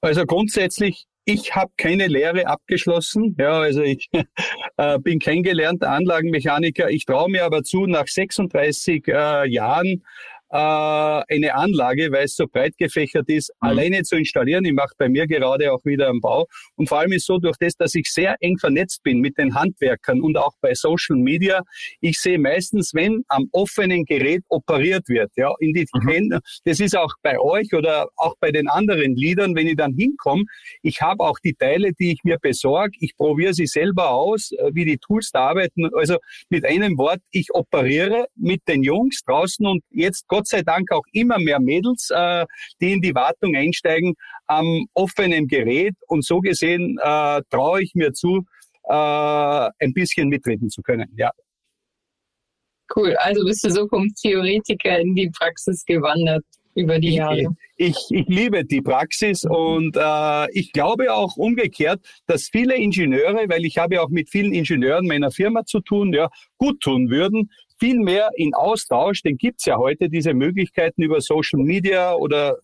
Also 0.00 0.24
grundsätzlich 0.26 1.06
ich 1.26 1.54
habe 1.54 1.72
keine 1.76 2.06
Lehre 2.06 2.46
abgeschlossen. 2.46 3.34
Ja, 3.38 3.58
also 3.58 3.82
ich 3.82 4.10
äh, 4.76 4.98
bin 4.98 5.18
kein 5.18 5.42
gelernter 5.42 5.90
Anlagenmechaniker. 5.90 6.90
Ich 6.90 7.06
traue 7.06 7.30
mir 7.30 7.44
aber 7.44 7.62
zu, 7.62 7.86
nach 7.86 8.06
36 8.06 9.08
äh, 9.08 9.48
Jahren 9.48 10.04
äh, 10.50 10.56
eine 10.56 11.54
Anlage, 11.54 12.10
weil 12.12 12.24
es 12.24 12.36
so 12.36 12.46
breit 12.46 12.76
gefächert 12.78 13.28
ist, 13.28 13.52
mhm. 13.60 13.68
alleine 13.68 14.02
zu 14.02 14.16
installieren. 14.16 14.64
Ich 14.64 14.72
mache 14.72 14.94
bei 14.98 15.08
mir 15.08 15.26
gerade 15.26 15.72
auch 15.72 15.84
wieder 15.84 16.08
einen 16.08 16.20
Bau. 16.20 16.46
Und 16.76 16.88
vor 16.88 17.00
allem 17.00 17.12
ist 17.12 17.26
so, 17.26 17.38
durch 17.38 17.56
das, 17.58 17.74
dass 17.74 17.94
ich 17.94 18.10
sehr 18.10 18.36
eng 18.40 18.58
vernetzt 18.58 19.02
bin 19.02 19.20
mit 19.20 19.38
den 19.38 19.54
Handwerkern 19.54 20.20
und 20.20 20.36
auch 20.36 20.52
bei 20.60 20.74
Social 20.74 21.16
Media, 21.16 21.62
ich 22.00 22.18
sehe 22.18 22.38
meistens, 22.38 22.92
wenn 22.94 23.24
am 23.28 23.48
offenen 23.52 24.04
Gerät 24.04 24.42
operiert 24.48 25.08
wird, 25.08 25.30
ja, 25.36 25.52
in 25.58 25.72
die, 25.72 25.86
mhm. 25.92 26.38
das 26.64 26.80
ist 26.80 26.96
auch 26.96 27.14
bei 27.22 27.38
euch 27.38 27.72
oder 27.72 28.08
auch 28.16 28.34
bei 28.40 28.50
den 28.50 28.68
anderen 28.68 29.16
Liedern, 29.16 29.54
wenn 29.54 29.66
ich 29.66 29.76
dann 29.76 29.94
hinkomme, 29.94 30.44
ich 30.82 31.00
habe 31.00 31.24
auch 31.24 31.38
die 31.38 31.54
Teile, 31.54 31.92
die 31.92 32.12
ich 32.12 32.24
mir 32.24 32.38
besorge, 32.40 32.96
ich 33.00 33.16
probiere 33.16 33.54
sie 33.54 33.66
selber 33.66 34.10
aus, 34.10 34.52
äh, 34.52 34.70
wie 34.72 34.84
die 34.84 34.98
Tools 34.98 35.30
da 35.32 35.48
arbeiten. 35.48 35.88
Also 35.94 36.18
mit 36.48 36.64
einem 36.64 36.98
Wort, 36.98 37.20
ich 37.30 37.52
operiere 37.52 38.26
mit 38.36 38.62
den 38.68 38.82
Jungs 38.82 39.22
draußen 39.22 39.66
und 39.66 39.82
jetzt 39.90 40.26
Gott 40.34 40.48
sei 40.48 40.62
Dank 40.62 40.90
auch 40.90 41.04
immer 41.12 41.38
mehr 41.38 41.60
Mädels, 41.60 42.10
äh, 42.10 42.44
die 42.80 42.94
in 42.94 43.00
die 43.00 43.14
Wartung 43.14 43.54
einsteigen 43.54 44.14
am 44.48 44.84
offenen 44.92 45.46
Gerät. 45.46 45.94
Und 46.08 46.24
so 46.24 46.40
gesehen 46.40 46.98
äh, 47.00 47.40
traue 47.50 47.84
ich 47.84 47.94
mir 47.94 48.12
zu, 48.12 48.44
äh, 48.82 49.70
ein 49.78 49.92
bisschen 49.94 50.28
mitreden 50.28 50.70
zu 50.70 50.82
können. 50.82 51.08
Ja. 51.16 51.30
Cool. 52.96 53.14
Also 53.18 53.44
bist 53.44 53.62
du 53.62 53.70
so 53.70 53.86
vom 53.86 54.08
Theoretiker 54.20 54.98
in 54.98 55.14
die 55.14 55.30
Praxis 55.30 55.84
gewandert 55.84 56.44
über 56.74 56.98
die 56.98 57.14
Jahre. 57.14 57.54
Ich, 57.76 57.96
ich 58.10 58.26
liebe 58.28 58.64
die 58.64 58.80
Praxis 58.80 59.44
und 59.44 59.96
äh, 59.96 60.50
ich 60.52 60.72
glaube 60.72 61.12
auch 61.12 61.36
umgekehrt, 61.36 62.00
dass 62.26 62.48
viele 62.48 62.76
Ingenieure, 62.76 63.48
weil 63.48 63.64
ich 63.64 63.78
habe 63.78 64.00
auch 64.00 64.10
mit 64.10 64.30
vielen 64.30 64.54
Ingenieuren 64.54 65.06
meiner 65.06 65.30
Firma 65.30 65.64
zu 65.64 65.80
tun, 65.80 66.12
ja, 66.12 66.28
gut 66.58 66.80
tun 66.80 67.10
würden, 67.10 67.50
viel 67.78 67.98
mehr 67.98 68.30
in 68.36 68.54
Austausch, 68.54 69.22
den 69.22 69.36
gibt's 69.36 69.66
ja 69.66 69.76
heute, 69.76 70.08
diese 70.08 70.34
Möglichkeiten 70.34 71.02
über 71.02 71.20
Social 71.20 71.60
Media 71.60 72.14
oder 72.14 72.58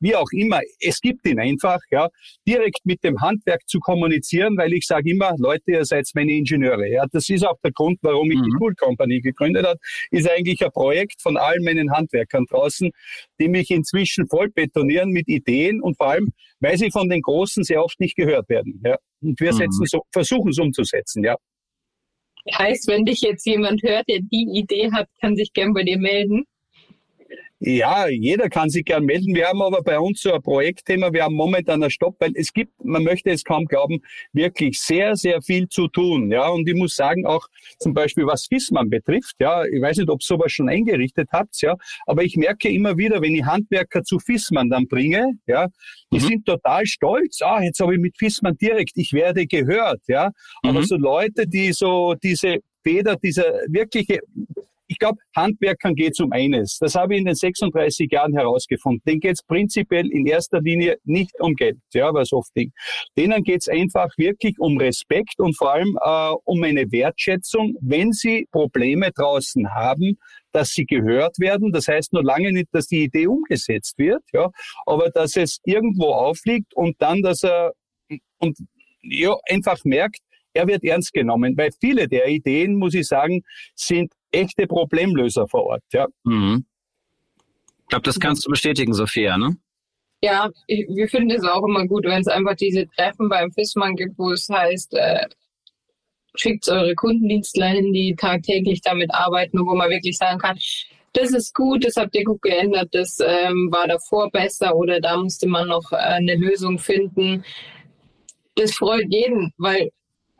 wie 0.00 0.14
auch 0.14 0.30
immer. 0.32 0.60
Es 0.80 1.00
gibt 1.00 1.26
ihn 1.26 1.40
einfach, 1.40 1.80
ja, 1.90 2.08
direkt 2.46 2.80
mit 2.84 3.02
dem 3.04 3.20
Handwerk 3.20 3.68
zu 3.68 3.80
kommunizieren, 3.80 4.56
weil 4.56 4.72
ich 4.72 4.86
sage 4.86 5.10
immer, 5.10 5.34
Leute, 5.38 5.72
ihr 5.72 5.84
seid 5.84 6.08
meine 6.14 6.32
Ingenieure. 6.32 6.88
Ja, 6.88 7.04
das 7.10 7.28
ist 7.28 7.46
auch 7.46 7.58
der 7.62 7.72
Grund, 7.72 7.98
warum 8.02 8.30
ich 8.30 8.38
mhm. 8.38 8.44
die 8.44 8.56
Cool 8.60 8.74
Company 8.74 9.20
gegründet 9.20 9.66
habe, 9.66 9.78
ist 10.10 10.30
eigentlich 10.30 10.64
ein 10.64 10.70
Projekt 10.70 11.20
von 11.20 11.36
allen 11.36 11.64
meinen 11.64 11.90
Handwerkern 11.92 12.46
draußen, 12.46 12.90
die 13.40 13.48
mich 13.48 13.70
inzwischen 13.70 14.26
voll 14.26 14.50
betonieren 14.54 15.10
mit 15.10 15.28
Ideen 15.28 15.80
und 15.80 15.96
vor 15.96 16.08
allem, 16.08 16.32
weil 16.60 16.76
sie 16.76 16.90
von 16.90 17.08
den 17.08 17.20
Großen 17.20 17.64
sehr 17.64 17.82
oft 17.82 17.98
nicht 18.00 18.16
gehört 18.16 18.48
werden. 18.48 18.80
Ja. 18.84 18.96
Und 19.20 19.38
wir 19.40 19.52
mhm. 19.52 19.56
setzen 19.56 19.86
so, 19.86 20.02
versuchen 20.12 20.50
es 20.50 20.58
umzusetzen, 20.58 21.24
ja. 21.24 21.36
Heißt, 22.52 22.88
wenn 22.88 23.04
dich 23.04 23.20
jetzt 23.20 23.46
jemand 23.46 23.82
hört, 23.82 24.08
der 24.08 24.18
die 24.20 24.48
Idee 24.54 24.90
hat, 24.92 25.08
kann 25.20 25.36
sich 25.36 25.52
gern 25.52 25.74
bei 25.74 25.84
dir 25.84 25.98
melden. 25.98 26.44
Ja, 27.64 28.08
jeder 28.08 28.48
kann 28.48 28.70
sich 28.70 28.84
gern 28.84 29.04
melden. 29.04 29.36
Wir 29.36 29.46
haben 29.46 29.62
aber 29.62 29.82
bei 29.82 29.96
uns 29.96 30.20
so 30.20 30.32
ein 30.32 30.42
Projektthema. 30.42 31.12
Wir 31.12 31.22
haben 31.22 31.36
momentan 31.36 31.80
einen 31.80 31.92
Stopp, 31.92 32.16
weil 32.18 32.32
es 32.34 32.52
gibt, 32.52 32.72
man 32.84 33.04
möchte 33.04 33.30
es 33.30 33.44
kaum 33.44 33.66
glauben, 33.66 34.00
wirklich 34.32 34.80
sehr, 34.80 35.14
sehr 35.14 35.40
viel 35.42 35.68
zu 35.68 35.86
tun. 35.86 36.32
Ja, 36.32 36.48
und 36.48 36.68
ich 36.68 36.74
muss 36.74 36.96
sagen, 36.96 37.24
auch 37.24 37.46
zum 37.78 37.94
Beispiel 37.94 38.26
was 38.26 38.46
FISMAN 38.46 38.90
betrifft. 38.90 39.36
Ja, 39.38 39.64
ich 39.64 39.80
weiß 39.80 39.98
nicht, 39.98 40.10
ob 40.10 40.24
sowas 40.24 40.50
schon 40.50 40.68
eingerichtet 40.68 41.28
habt. 41.30 41.62
Ja, 41.62 41.76
aber 42.06 42.24
ich 42.24 42.36
merke 42.36 42.68
immer 42.68 42.96
wieder, 42.96 43.22
wenn 43.22 43.32
ich 43.32 43.44
Handwerker 43.44 44.02
zu 44.02 44.18
FISMAN 44.18 44.68
dann 44.68 44.88
bringe, 44.88 45.34
ja, 45.46 45.68
die 46.12 46.18
mhm. 46.18 46.28
sind 46.28 46.46
total 46.46 46.84
stolz. 46.84 47.42
Ah, 47.42 47.62
jetzt 47.62 47.78
habe 47.78 47.94
ich 47.94 48.00
mit 48.00 48.18
FISMAN 48.18 48.56
direkt, 48.56 48.94
ich 48.96 49.12
werde 49.12 49.46
gehört. 49.46 50.00
Ja, 50.08 50.32
aber 50.64 50.80
mhm. 50.80 50.84
so 50.84 50.96
Leute, 50.96 51.46
die 51.46 51.72
so 51.72 52.14
diese 52.20 52.56
Feder, 52.82 53.14
dieser 53.14 53.44
wirkliche 53.68 54.18
ich 54.86 54.98
glaube, 54.98 55.18
Handwerkern 55.34 55.94
geht 55.94 56.12
es 56.12 56.20
um 56.20 56.32
eines. 56.32 56.78
Das 56.78 56.94
habe 56.94 57.14
ich 57.14 57.20
in 57.20 57.26
den 57.26 57.34
36 57.34 58.10
Jahren 58.10 58.34
herausgefunden. 58.34 59.02
Denen 59.06 59.20
geht 59.20 59.34
es 59.34 59.42
prinzipiell 59.42 60.10
in 60.10 60.26
erster 60.26 60.60
Linie 60.60 60.98
nicht 61.04 61.32
um 61.40 61.54
Geld, 61.54 61.78
ja, 61.94 62.12
was 62.12 62.32
oft 62.32 62.50
Ding. 62.56 62.72
Denen 63.16 63.42
geht 63.42 63.62
es 63.62 63.68
einfach 63.68 64.08
wirklich 64.16 64.58
um 64.58 64.78
Respekt 64.78 65.38
und 65.38 65.56
vor 65.56 65.72
allem 65.72 65.98
äh, 66.00 66.34
um 66.44 66.62
eine 66.62 66.90
Wertschätzung, 66.90 67.76
wenn 67.80 68.12
sie 68.12 68.46
Probleme 68.50 69.10
draußen 69.12 69.74
haben, 69.74 70.18
dass 70.52 70.70
sie 70.70 70.84
gehört 70.84 71.38
werden. 71.38 71.72
Das 71.72 71.88
heißt 71.88 72.12
nur 72.12 72.24
lange 72.24 72.52
nicht, 72.52 72.68
dass 72.72 72.86
die 72.86 73.04
Idee 73.04 73.26
umgesetzt 73.26 73.98
wird, 73.98 74.22
ja, 74.32 74.50
aber 74.86 75.10
dass 75.10 75.36
es 75.36 75.58
irgendwo 75.64 76.12
aufliegt 76.12 76.74
und 76.74 76.96
dann, 77.00 77.22
dass 77.22 77.42
er 77.42 77.72
und 78.38 78.58
ja, 79.02 79.34
einfach 79.48 79.84
merkt, 79.84 80.18
er 80.54 80.66
wird 80.66 80.84
ernst 80.84 81.12
genommen, 81.12 81.56
weil 81.56 81.70
viele 81.80 82.08
der 82.08 82.28
Ideen, 82.28 82.74
muss 82.76 82.94
ich 82.94 83.06
sagen, 83.06 83.42
sind 83.74 84.12
echte 84.32 84.66
Problemlöser 84.66 85.46
vor 85.46 85.64
Ort. 85.64 85.82
Ja. 85.92 86.06
Mhm. 86.24 86.64
Ich 87.82 87.88
glaube, 87.88 88.04
das 88.04 88.18
kannst 88.18 88.46
du 88.46 88.50
bestätigen, 88.50 88.94
Sophia, 88.94 89.36
ne? 89.36 89.56
Ja, 90.22 90.50
ich, 90.66 90.86
wir 90.88 91.08
finden 91.08 91.32
es 91.32 91.44
auch 91.44 91.64
immer 91.66 91.86
gut, 91.86 92.04
wenn 92.04 92.20
es 92.20 92.28
einfach 92.28 92.54
diese 92.54 92.86
Treffen 92.88 93.28
beim 93.28 93.50
FISMAN 93.50 93.96
gibt, 93.96 94.18
wo 94.18 94.30
es 94.30 94.48
heißt, 94.48 94.94
äh, 94.94 95.26
schickt 96.36 96.68
eure 96.68 96.94
Kundendienstler 96.94 97.66
hin, 97.66 97.92
die 97.92 98.14
tagtäglich 98.16 98.80
damit 98.82 99.12
arbeiten 99.12 99.58
wo 99.58 99.74
man 99.74 99.90
wirklich 99.90 100.16
sagen 100.16 100.38
kann, 100.38 100.56
das 101.12 101.30
ist 101.32 101.54
gut, 101.54 101.84
das 101.84 101.96
habt 101.96 102.14
ihr 102.16 102.24
gut 102.24 102.40
geändert, 102.40 102.88
das 102.92 103.18
ähm, 103.20 103.68
war 103.70 103.86
davor 103.86 104.30
besser 104.30 104.74
oder 104.74 105.00
da 105.00 105.16
musste 105.16 105.46
man 105.46 105.68
noch 105.68 105.92
äh, 105.92 105.96
eine 105.96 106.36
Lösung 106.36 106.78
finden. 106.78 107.44
Das 108.54 108.72
freut 108.74 109.06
jeden, 109.10 109.52
weil 109.58 109.90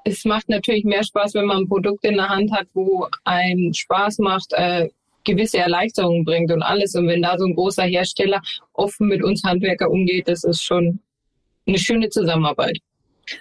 es 0.04 0.24
macht 0.24 0.48
natürlich 0.48 0.84
mehr 0.84 1.04
Spaß, 1.04 1.34
wenn 1.34 1.46
man 1.46 1.58
ein 1.58 1.68
Produkt 1.68 2.04
in 2.04 2.16
der 2.16 2.28
Hand 2.28 2.52
hat, 2.52 2.66
wo 2.74 3.08
einem 3.24 3.72
Spaß 3.72 4.18
macht, 4.18 4.52
äh, 4.52 4.88
gewisse 5.24 5.58
Erleichterungen 5.58 6.24
bringt 6.24 6.50
und 6.50 6.62
alles. 6.62 6.94
Und 6.94 7.06
wenn 7.06 7.22
da 7.22 7.38
so 7.38 7.46
ein 7.46 7.54
großer 7.54 7.84
Hersteller 7.84 8.42
offen 8.72 9.08
mit 9.08 9.22
uns 9.22 9.42
Handwerker 9.44 9.90
umgeht, 9.90 10.28
das 10.28 10.44
ist 10.44 10.62
schon 10.62 11.00
eine 11.66 11.78
schöne 11.78 12.08
Zusammenarbeit. 12.08 12.78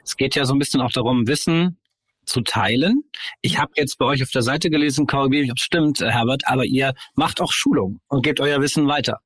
Es 0.04 0.16
geht 0.16 0.36
ja 0.36 0.46
so 0.46 0.54
ein 0.54 0.60
bisschen 0.60 0.82
auch 0.82 0.92
darum, 0.92 1.28
Wissen 1.28 1.78
zu 2.26 2.42
teilen. 2.42 3.04
Ich 3.42 3.58
habe 3.58 3.72
jetzt 3.78 3.98
bei 3.98 4.06
euch 4.06 4.22
auf 4.22 4.30
der 4.30 4.44
Seite 4.44 4.70
gelesen, 4.70 5.08
korrigiere 5.08 5.42
mich, 5.42 5.52
ob 5.52 5.58
es 5.58 5.64
stimmt, 5.64 6.02
Herbert, 6.02 6.44
aber 6.46 6.66
ihr 6.66 6.94
macht 7.16 7.42
auch 7.42 7.52
Schulung 7.52 8.00
und 8.08 8.24
gebt 8.24 8.40
euer 8.40 8.62
Wissen 8.62 8.88
weiter. 8.88 9.20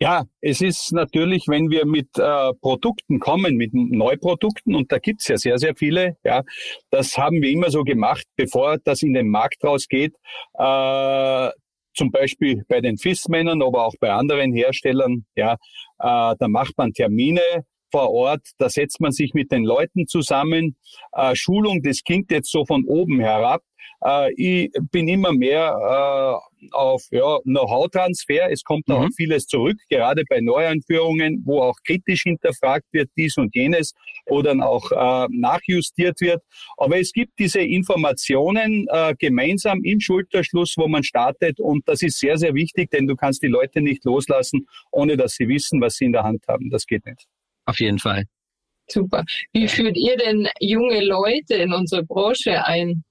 Ja, 0.00 0.24
es 0.40 0.60
ist 0.60 0.92
natürlich, 0.92 1.44
wenn 1.48 1.70
wir 1.70 1.86
mit 1.86 2.08
äh, 2.18 2.52
Produkten 2.60 3.18
kommen, 3.18 3.56
mit 3.56 3.72
Neuprodukten, 3.72 4.74
und 4.74 4.92
da 4.92 4.98
gibt's 4.98 5.28
ja 5.28 5.36
sehr, 5.36 5.58
sehr 5.58 5.74
viele, 5.76 6.16
ja, 6.24 6.42
das 6.90 7.16
haben 7.16 7.42
wir 7.42 7.50
immer 7.50 7.70
so 7.70 7.82
gemacht, 7.82 8.24
bevor 8.36 8.78
das 8.84 9.02
in 9.02 9.14
den 9.14 9.28
Markt 9.28 9.64
rausgeht. 9.64 10.14
Äh, 10.54 11.50
zum 11.94 12.10
Beispiel 12.10 12.62
bei 12.68 12.80
den 12.80 12.98
FIS-Männern, 12.98 13.62
aber 13.62 13.86
auch 13.86 13.94
bei 13.98 14.12
anderen 14.12 14.52
Herstellern, 14.52 15.24
ja, 15.34 15.54
äh, 15.54 16.34
da 16.38 16.48
macht 16.48 16.76
man 16.76 16.92
Termine, 16.92 17.64
vor 17.90 18.10
Ort, 18.10 18.42
da 18.58 18.68
setzt 18.68 19.00
man 19.00 19.12
sich 19.12 19.34
mit 19.34 19.52
den 19.52 19.64
Leuten 19.64 20.06
zusammen. 20.06 20.76
Äh, 21.12 21.34
Schulung, 21.34 21.82
das 21.82 22.02
klingt 22.02 22.30
jetzt 22.30 22.50
so 22.50 22.64
von 22.64 22.84
oben 22.84 23.20
herab. 23.20 23.62
Äh, 24.04 24.32
ich 24.34 24.70
bin 24.90 25.08
immer 25.08 25.32
mehr 25.32 26.40
äh, 26.60 26.68
auf 26.72 27.02
ja, 27.10 27.38
Know-how-Transfer. 27.44 28.50
Es 28.50 28.62
kommt 28.64 28.88
mhm. 28.88 28.94
auch 28.94 29.08
vieles 29.16 29.46
zurück, 29.46 29.76
gerade 29.88 30.24
bei 30.28 30.40
Neueinführungen, 30.40 31.42
wo 31.44 31.62
auch 31.62 31.76
kritisch 31.86 32.22
hinterfragt 32.22 32.86
wird, 32.92 33.10
dies 33.16 33.36
und 33.36 33.54
jenes, 33.54 33.92
wo 34.26 34.42
dann 34.42 34.60
auch 34.60 34.90
äh, 34.90 35.28
nachjustiert 35.30 36.20
wird. 36.20 36.42
Aber 36.76 36.98
es 36.98 37.12
gibt 37.12 37.38
diese 37.38 37.60
Informationen 37.60 38.86
äh, 38.90 39.14
gemeinsam 39.18 39.82
im 39.84 40.00
Schulterschluss, 40.00 40.74
wo 40.76 40.88
man 40.88 41.02
startet. 41.02 41.60
Und 41.60 41.88
das 41.88 42.02
ist 42.02 42.18
sehr, 42.18 42.36
sehr 42.38 42.54
wichtig, 42.54 42.90
denn 42.90 43.06
du 43.06 43.16
kannst 43.16 43.42
die 43.42 43.48
Leute 43.48 43.80
nicht 43.80 44.04
loslassen, 44.04 44.66
ohne 44.90 45.16
dass 45.16 45.34
sie 45.34 45.48
wissen, 45.48 45.80
was 45.80 45.94
sie 45.94 46.06
in 46.06 46.12
der 46.12 46.24
Hand 46.24 46.44
haben. 46.48 46.70
Das 46.70 46.86
geht 46.86 47.06
nicht. 47.06 47.26
Auf 47.66 47.78
jeden 47.80 47.98
Fall. 47.98 48.24
Super. 48.88 49.24
Wie 49.52 49.68
führt 49.68 49.96
ihr 49.96 50.16
denn 50.16 50.48
junge 50.60 51.04
Leute 51.04 51.54
in 51.54 51.72
unsere 51.72 52.04
Branche 52.04 52.64
ein? 52.64 53.02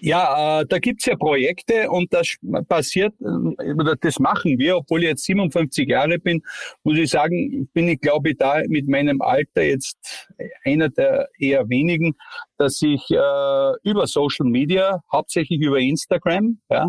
Ja, 0.00 0.60
äh, 0.60 0.66
da 0.66 0.78
gibt's 0.78 1.04
ja 1.04 1.16
Projekte 1.16 1.90
und 1.90 2.12
das 2.14 2.36
passiert, 2.66 3.12
äh, 3.20 3.96
das 4.00 4.18
machen 4.18 4.58
wir, 4.58 4.78
obwohl 4.78 5.02
ich 5.02 5.08
jetzt 5.08 5.24
57 5.24 5.86
Jahre 5.88 6.18
bin, 6.18 6.42
muss 6.82 6.96
ich 6.96 7.10
sagen, 7.10 7.68
bin 7.74 7.88
ich 7.88 8.00
glaube 8.00 8.30
ich 8.30 8.38
da 8.38 8.62
mit 8.68 8.88
meinem 8.88 9.20
Alter 9.20 9.62
jetzt 9.62 10.28
einer 10.64 10.88
der 10.88 11.28
eher 11.38 11.68
wenigen, 11.68 12.14
dass 12.56 12.80
ich 12.80 13.02
äh, 13.10 13.72
über 13.82 14.06
Social 14.06 14.46
Media, 14.46 15.02
hauptsächlich 15.12 15.60
über 15.60 15.78
Instagram, 15.78 16.58
ja, 16.70 16.88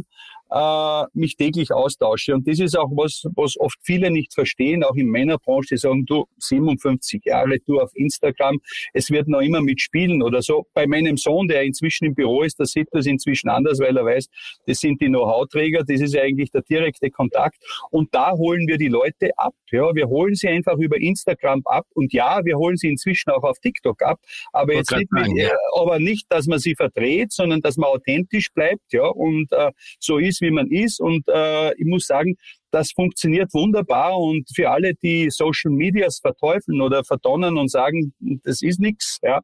äh, 0.53 1.03
mich 1.13 1.35
täglich 1.35 1.71
austausche. 1.71 2.33
Und 2.35 2.47
das 2.47 2.59
ist 2.59 2.77
auch 2.77 2.91
was, 2.91 3.23
was 3.35 3.59
oft 3.59 3.77
viele 3.81 4.11
nicht 4.11 4.33
verstehen, 4.33 4.83
auch 4.83 4.95
in 4.95 5.09
meiner 5.09 5.39
Branche, 5.39 5.69
die 5.71 5.77
sagen, 5.77 6.05
du 6.05 6.25
57 6.37 7.25
Jahre, 7.25 7.57
du 7.65 7.79
auf 7.79 7.91
Instagram, 7.95 8.59
es 8.93 9.09
wird 9.09 9.27
noch 9.27 9.41
immer 9.41 9.61
mitspielen 9.61 10.21
oder 10.21 10.41
so. 10.41 10.67
Bei 10.73 10.85
meinem 10.85 11.17
Sohn, 11.17 11.47
der 11.47 11.63
inzwischen 11.63 12.05
im 12.05 12.15
Büro 12.15 12.43
ist, 12.43 12.59
da 12.59 12.65
sieht 12.65 12.87
das 12.91 13.07
inzwischen 13.07 13.49
anders, 13.49 13.79
weil 13.79 13.97
er 13.97 14.05
weiß, 14.05 14.27
das 14.67 14.77
sind 14.77 15.01
die 15.01 15.07
Know-how-Träger, 15.07 15.83
das 15.87 16.01
ist 16.01 16.15
eigentlich 16.15 16.51
der 16.51 16.61
direkte 16.61 17.09
Kontakt. 17.09 17.57
Und 17.89 18.13
da 18.13 18.33
holen 18.33 18.67
wir 18.67 18.77
die 18.77 18.89
Leute 18.89 19.31
ab. 19.37 19.55
Ja, 19.71 19.95
wir 19.95 20.07
holen 20.07 20.35
sie 20.35 20.49
einfach 20.49 20.77
über 20.77 20.97
Instagram 20.97 21.63
ab. 21.65 21.87
Und 21.95 22.13
ja, 22.13 22.45
wir 22.45 22.57
holen 22.57 22.77
sie 22.77 22.89
inzwischen 22.89 23.31
auch 23.31 23.43
auf 23.43 23.57
TikTok 23.59 24.03
ab. 24.03 24.19
Aber 24.51 24.75
jetzt 24.75 24.91
nicht, 24.91 25.11
mit, 25.11 25.35
ja. 25.35 25.49
aber 25.75 25.97
nicht, 25.97 26.27
dass 26.29 26.45
man 26.45 26.59
sie 26.59 26.75
verdreht, 26.75 27.31
sondern 27.31 27.61
dass 27.61 27.77
man 27.77 27.89
authentisch 27.89 28.51
bleibt. 28.53 28.93
Ja, 28.93 29.07
und 29.07 29.51
äh, 29.51 29.71
so 29.99 30.19
ist, 30.19 30.42
wie 30.43 30.51
man 30.51 30.69
ist. 30.69 30.99
Und 30.99 31.27
äh, 31.27 31.73
ich 31.75 31.85
muss 31.85 32.05
sagen, 32.05 32.35
das 32.73 32.91
funktioniert 32.91 33.53
wunderbar 33.53 34.17
und 34.17 34.49
für 34.55 34.71
alle, 34.71 34.95
die 34.95 35.29
Social 35.29 35.71
Medias 35.71 36.19
verteufeln 36.19 36.81
oder 36.81 37.03
verdonnen 37.03 37.57
und 37.57 37.69
sagen, 37.69 38.13
das 38.43 38.61
ist 38.63 38.79
nichts, 38.79 39.19
ja, 39.21 39.41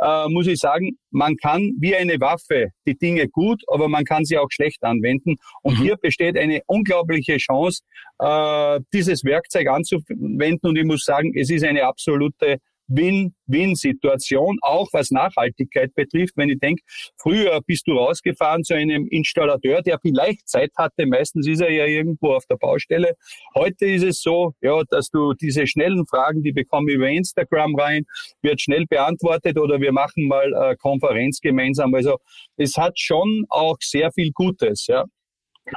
äh, 0.00 0.28
muss 0.28 0.48
ich 0.48 0.58
sagen, 0.58 0.98
man 1.10 1.36
kann 1.36 1.72
wie 1.78 1.94
eine 1.94 2.20
Waffe 2.20 2.70
die 2.86 2.98
Dinge 2.98 3.28
gut, 3.28 3.62
aber 3.68 3.88
man 3.88 4.04
kann 4.04 4.24
sie 4.24 4.36
auch 4.36 4.50
schlecht 4.50 4.82
anwenden. 4.82 5.36
Und 5.62 5.78
mhm. 5.78 5.82
hier 5.82 5.96
besteht 5.96 6.36
eine 6.36 6.60
unglaubliche 6.66 7.36
Chance, 7.36 7.82
äh, 8.18 8.80
dieses 8.92 9.24
Werkzeug 9.24 9.68
anzuwenden. 9.68 10.68
Und 10.68 10.76
ich 10.76 10.84
muss 10.84 11.04
sagen, 11.04 11.32
es 11.36 11.50
ist 11.50 11.64
eine 11.64 11.84
absolute 11.84 12.58
Win-Win-Situation, 12.88 14.58
auch 14.62 14.88
was 14.92 15.10
Nachhaltigkeit 15.10 15.94
betrifft. 15.94 16.34
Wenn 16.36 16.50
ich 16.50 16.58
denke, 16.58 16.82
früher 17.16 17.60
bist 17.66 17.86
du 17.86 17.92
rausgefahren 17.92 18.64
zu 18.64 18.74
einem 18.74 19.06
Installateur, 19.08 19.82
der 19.82 19.98
vielleicht 20.00 20.48
Zeit 20.48 20.70
hatte, 20.76 21.06
meistens 21.06 21.46
ist 21.46 21.60
er 21.60 21.70
ja 21.70 21.86
irgendwo 21.86 22.32
auf 22.34 22.46
der 22.46 22.56
Baustelle. 22.56 23.14
Heute 23.54 23.86
ist 23.86 24.04
es 24.04 24.20
so, 24.20 24.54
ja, 24.60 24.82
dass 24.90 25.08
du 25.08 25.32
diese 25.34 25.66
schnellen 25.66 26.06
Fragen, 26.06 26.42
die 26.42 26.52
bekomme 26.52 26.90
ich 26.90 26.96
über 26.96 27.08
Instagram 27.08 27.74
rein, 27.76 28.04
wird 28.42 28.60
schnell 28.60 28.86
beantwortet 28.86 29.58
oder 29.58 29.80
wir 29.80 29.92
machen 29.92 30.26
mal 30.26 30.54
eine 30.54 30.76
Konferenz 30.76 31.40
gemeinsam. 31.40 31.94
Also 31.94 32.18
es 32.56 32.76
hat 32.76 32.98
schon 32.98 33.44
auch 33.48 33.76
sehr 33.80 34.12
viel 34.12 34.30
Gutes, 34.32 34.86
ja. 34.86 35.04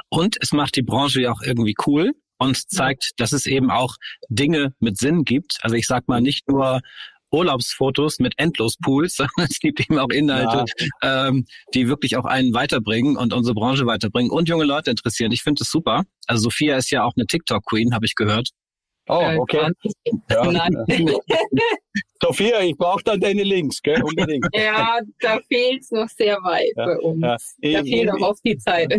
Und 0.08 0.36
es 0.40 0.52
macht 0.52 0.76
die 0.76 0.82
Branche 0.82 1.22
ja 1.22 1.32
auch 1.32 1.42
irgendwie 1.42 1.74
cool, 1.86 2.12
und 2.38 2.70
zeigt, 2.70 3.12
dass 3.18 3.32
es 3.32 3.46
eben 3.46 3.70
auch 3.70 3.96
Dinge 4.28 4.74
mit 4.80 4.98
Sinn 4.98 5.24
gibt. 5.24 5.58
Also 5.62 5.76
ich 5.76 5.86
sag 5.86 6.08
mal 6.08 6.20
nicht 6.20 6.48
nur 6.48 6.80
Urlaubsfotos 7.32 8.18
mit 8.18 8.34
Endlospools, 8.38 9.14
sondern 9.16 9.48
es 9.50 9.58
gibt 9.58 9.80
eben 9.80 9.98
auch 9.98 10.10
Inhalte, 10.10 10.64
ja. 11.02 11.28
ähm, 11.28 11.46
die 11.74 11.88
wirklich 11.88 12.16
auch 12.16 12.24
einen 12.24 12.54
weiterbringen 12.54 13.16
und 13.16 13.32
unsere 13.32 13.54
Branche 13.54 13.86
weiterbringen 13.86 14.30
und 14.30 14.48
junge 14.48 14.64
Leute 14.64 14.90
interessieren. 14.90 15.32
Ich 15.32 15.42
finde 15.42 15.62
es 15.62 15.70
super. 15.70 16.04
Also 16.26 16.44
Sophia 16.44 16.76
ist 16.76 16.90
ja 16.90 17.04
auch 17.04 17.12
eine 17.16 17.26
TikTok-Queen, 17.26 17.94
habe 17.94 18.06
ich 18.06 18.14
gehört. 18.14 18.50
Oh, 19.08 19.20
äh, 19.20 19.38
okay. 19.38 19.70
Ja. 20.30 20.42
Sophia, 22.22 22.60
ich 22.62 22.76
brauche 22.76 23.02
dann 23.04 23.20
deine 23.20 23.42
Links, 23.42 23.80
gell? 23.82 24.02
Unbedingt. 24.02 24.46
ja, 24.52 24.98
da 25.20 25.38
fehlt 25.48 25.82
es 25.82 25.90
noch 25.90 26.08
sehr 26.08 26.36
weit 26.42 26.72
ja, 26.76 26.86
bei 26.86 26.98
uns. 26.98 27.56
Ja. 27.60 27.78
Da 27.78 27.84
fehlt 27.84 28.06
noch 28.06 28.28
oft 28.28 28.44
die 28.44 28.56
Zeit. 28.56 28.92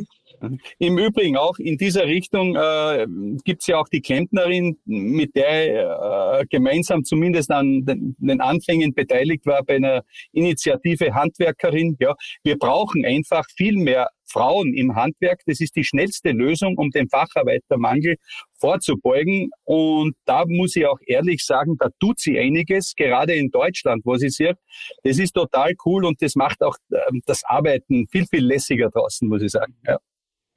Im 0.80 0.98
Übrigen 0.98 1.38
auch 1.38 1.58
in 1.58 1.78
dieser 1.78 2.06
Richtung 2.06 2.56
äh, 2.56 3.06
gibt 3.44 3.62
es 3.62 3.68
ja 3.68 3.80
auch 3.80 3.90
die 3.90 4.02
Klempnerin, 4.02 4.78
mit 4.86 5.36
der 5.36 6.42
äh, 6.42 6.46
gemeinsam 6.50 7.04
zumindest 7.04 7.52
an 7.52 7.86
den, 7.86 8.16
den, 8.20 8.42
Anfängen 8.42 8.94
beteiligt 8.94 9.46
war 9.46 9.64
bei 9.64 9.76
einer 9.76 10.04
Initiative 10.32 11.14
Handwerkerin. 11.14 11.98
Ja, 12.00 12.16
wir 12.44 12.58
brauchen 12.58 13.06
einfach 13.06 13.46
viel 13.56 13.78
mehr 13.78 14.10
Frauen 14.28 14.74
im 14.74 14.96
Handwerk. 14.96 15.42
Das 15.46 15.60
ist 15.60 15.76
die 15.76 15.84
schnellste 15.84 16.32
Lösung, 16.32 16.78
um 16.78 16.92
den 16.92 17.10
Facharbeitermangel 17.10 18.18
vorzubeugen. 18.60 19.50
Und 19.64 20.16
da 20.26 20.44
muss 20.46 20.76
ich 20.76 20.86
auch 20.86 21.00
ehrlich 21.06 21.44
sagen, 21.44 21.78
da 21.80 21.90
tut 22.00 22.20
sie 22.20 22.38
einiges, 22.38 22.94
gerade 22.96 23.34
in 23.34 23.50
Deutschland, 23.50 24.06
wo 24.06 24.16
sie 24.18 24.30
sieht. 24.30 24.58
Das 25.04 25.18
ist 25.18 25.34
total 25.34 25.74
cool 25.86 26.06
und 26.06 26.22
das 26.22 26.36
macht 26.36 26.62
auch 26.62 26.76
äh, 26.92 27.00
das 27.26 27.44
Arbeiten 27.46 28.08
viel, 28.08 28.26
viel 28.26 28.46
lässiger 28.46 28.90
draußen, 28.90 29.28
muss 29.28 29.42
ich 29.42 29.52
sagen. 29.52 29.76
Ja. 29.86 29.98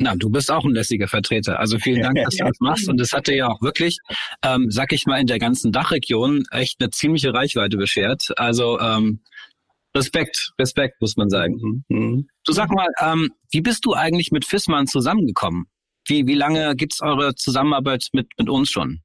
Na, 0.03 0.17
du 0.17 0.31
bist 0.31 0.51
auch 0.51 0.65
ein 0.65 0.73
lässiger 0.73 1.09
Vertreter. 1.09 1.61
Also 1.61 1.79
vielen 1.79 2.01
Dank, 2.01 2.17
dass 2.25 2.37
du 2.37 2.45
das 2.45 2.57
machst. 2.61 2.89
Und 2.89 2.99
es 3.01 3.13
hatte 3.13 3.35
ja 3.35 3.49
auch 3.49 3.61
wirklich, 3.61 3.99
ähm, 4.43 4.71
sag 4.71 4.93
ich 4.93 5.05
mal, 5.05 5.21
in 5.21 5.27
der 5.27 5.39
ganzen 5.39 5.73
Dachregion 5.73 6.45
echt 6.51 6.81
eine 6.81 6.89
ziemliche 6.89 7.35
Reichweite 7.35 7.77
beschert. 7.77 8.29
Also 8.37 8.81
ähm, 8.81 9.21
Respekt, 9.95 10.53
Respekt, 10.59 11.01
muss 11.03 11.19
man 11.19 11.29
sagen. 11.29 11.85
Mhm. 11.89 12.29
Du 12.47 12.53
sag 12.53 12.71
mal, 12.71 12.89
ähm, 13.01 13.31
wie 13.51 13.61
bist 13.61 13.85
du 13.85 13.93
eigentlich 13.93 14.31
mit 14.31 14.47
Fissmann 14.47 14.87
zusammengekommen? 14.87 15.67
Wie, 16.07 16.27
wie 16.27 16.35
lange 16.35 16.75
gibt's 16.77 17.03
eure 17.03 17.35
Zusammenarbeit 17.35 18.09
mit, 18.15 18.29
mit 18.39 18.49
uns 18.49 18.71
schon? 18.71 19.03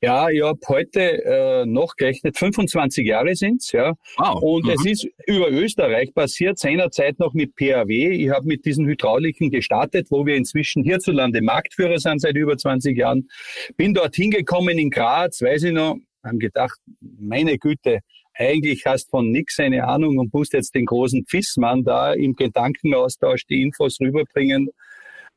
Ja, 0.00 0.28
ich 0.30 0.42
habe 0.42 0.60
heute 0.68 1.24
äh, 1.24 1.66
noch 1.66 1.96
gerechnet, 1.96 2.38
25 2.38 3.04
Jahre 3.04 3.34
sind's, 3.34 3.72
ja. 3.72 3.94
Wow. 4.16 4.40
Und 4.42 4.66
mhm. 4.66 4.70
es 4.70 4.86
ist 4.86 5.08
über 5.26 5.50
Österreich 5.50 6.14
passiert, 6.14 6.58
seinerzeit 6.58 7.18
noch 7.18 7.34
mit 7.34 7.56
PAW. 7.56 7.90
Ich 7.90 8.30
habe 8.30 8.46
mit 8.46 8.64
diesen 8.64 8.86
Hydrauliken 8.86 9.50
gestartet, 9.50 10.06
wo 10.10 10.24
wir 10.24 10.36
inzwischen 10.36 10.84
hierzulande 10.84 11.42
Marktführer 11.42 11.98
sind 11.98 12.20
seit 12.20 12.36
über 12.36 12.56
20 12.56 12.96
Jahren. 12.96 13.28
Bin 13.76 13.92
dort 13.92 14.14
hingekommen 14.14 14.78
in 14.78 14.90
Graz, 14.90 15.42
weiß 15.42 15.64
ich 15.64 15.72
noch, 15.72 15.96
haben 16.22 16.38
gedacht, 16.38 16.78
meine 17.00 17.58
Güte, 17.58 18.00
eigentlich 18.34 18.86
hast 18.86 19.10
von 19.10 19.32
nix 19.32 19.58
eine 19.58 19.88
Ahnung 19.88 20.18
und 20.18 20.32
musst 20.32 20.52
jetzt 20.52 20.76
den 20.76 20.86
großen 20.86 21.24
Fissmann 21.26 21.82
da 21.82 22.12
im 22.12 22.34
Gedankenaustausch 22.34 23.46
die 23.46 23.62
Infos 23.62 23.98
rüberbringen. 24.00 24.68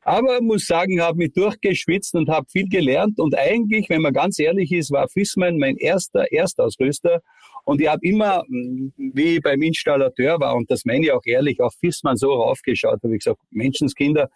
Aber 0.04 0.40
muss 0.40 0.66
sagen, 0.66 1.00
habe 1.00 1.18
mich 1.18 1.32
durchgeschwitzt 1.32 2.14
und 2.14 2.28
habe 2.28 2.46
viel 2.50 2.68
gelernt. 2.68 3.20
Und 3.20 3.36
eigentlich, 3.36 3.88
wenn 3.88 4.02
man 4.02 4.12
ganz 4.12 4.38
ehrlich 4.38 4.72
ist, 4.72 4.90
war 4.90 5.08
Fissmann 5.08 5.58
mein 5.58 5.76
erster 5.76 6.30
Erstausrüster. 6.32 7.20
Und 7.64 7.80
ich 7.80 7.86
habe 7.86 8.04
immer, 8.04 8.42
wie 8.48 9.36
ich 9.36 9.42
beim 9.42 9.62
Installateur 9.62 10.40
war, 10.40 10.56
und 10.56 10.68
das 10.68 10.84
meine 10.84 11.04
ich 11.04 11.12
auch 11.12 11.22
ehrlich, 11.24 11.60
auf 11.60 11.74
Fissmann 11.78 12.16
so 12.16 12.32
raufgeschaut, 12.32 13.00
habe 13.04 13.14
ich 13.14 13.22
gesagt, 13.22 13.40
Menschenskinder, 13.50 14.28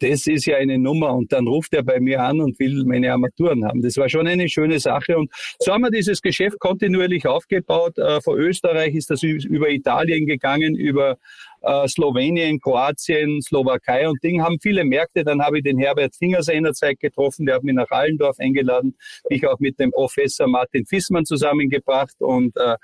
das 0.00 0.26
ist 0.26 0.46
ja 0.46 0.56
eine 0.56 0.78
Nummer. 0.78 1.14
Und 1.14 1.32
dann 1.32 1.46
ruft 1.46 1.74
er 1.74 1.82
bei 1.82 2.00
mir 2.00 2.22
an 2.22 2.40
und 2.40 2.58
will 2.58 2.84
meine 2.86 3.12
Armaturen 3.12 3.66
haben. 3.66 3.82
Das 3.82 3.98
war 3.98 4.08
schon 4.08 4.26
eine 4.26 4.48
schöne 4.48 4.80
Sache. 4.80 5.18
Und 5.18 5.30
so 5.58 5.72
haben 5.72 5.82
wir 5.82 5.90
dieses 5.90 6.22
Geschäft 6.22 6.58
kontinuierlich 6.58 7.26
aufgebaut. 7.26 7.98
Äh, 7.98 8.22
von 8.22 8.38
Österreich 8.38 8.94
ist 8.94 9.10
das 9.10 9.22
über 9.22 9.68
Italien 9.68 10.24
gegangen, 10.26 10.74
über 10.74 11.18
äh, 11.62 11.88
Slowenien, 11.88 12.60
Kroatien, 12.60 13.40
Slowakei 13.40 14.08
und 14.08 14.22
Ding 14.22 14.42
haben 14.42 14.58
viele 14.60 14.84
Märkte. 14.84 15.24
Dann 15.24 15.42
habe 15.42 15.58
ich 15.58 15.64
den 15.64 15.78
Herbert 15.78 16.14
Finger 16.14 16.42
seinerzeit 16.42 17.00
getroffen, 17.00 17.46
der 17.46 17.56
hat 17.56 17.62
mich 17.62 17.74
nach 17.74 17.90
Allendorf 17.90 18.38
eingeladen, 18.38 18.96
mich 19.28 19.46
auch 19.46 19.58
mit 19.58 19.78
dem 19.78 19.90
Professor 19.90 20.46
Martin 20.46 20.84
Fissmann 20.86 21.24
zusammengebracht 21.24 22.20
und 22.20 22.54
äh, 22.56 22.76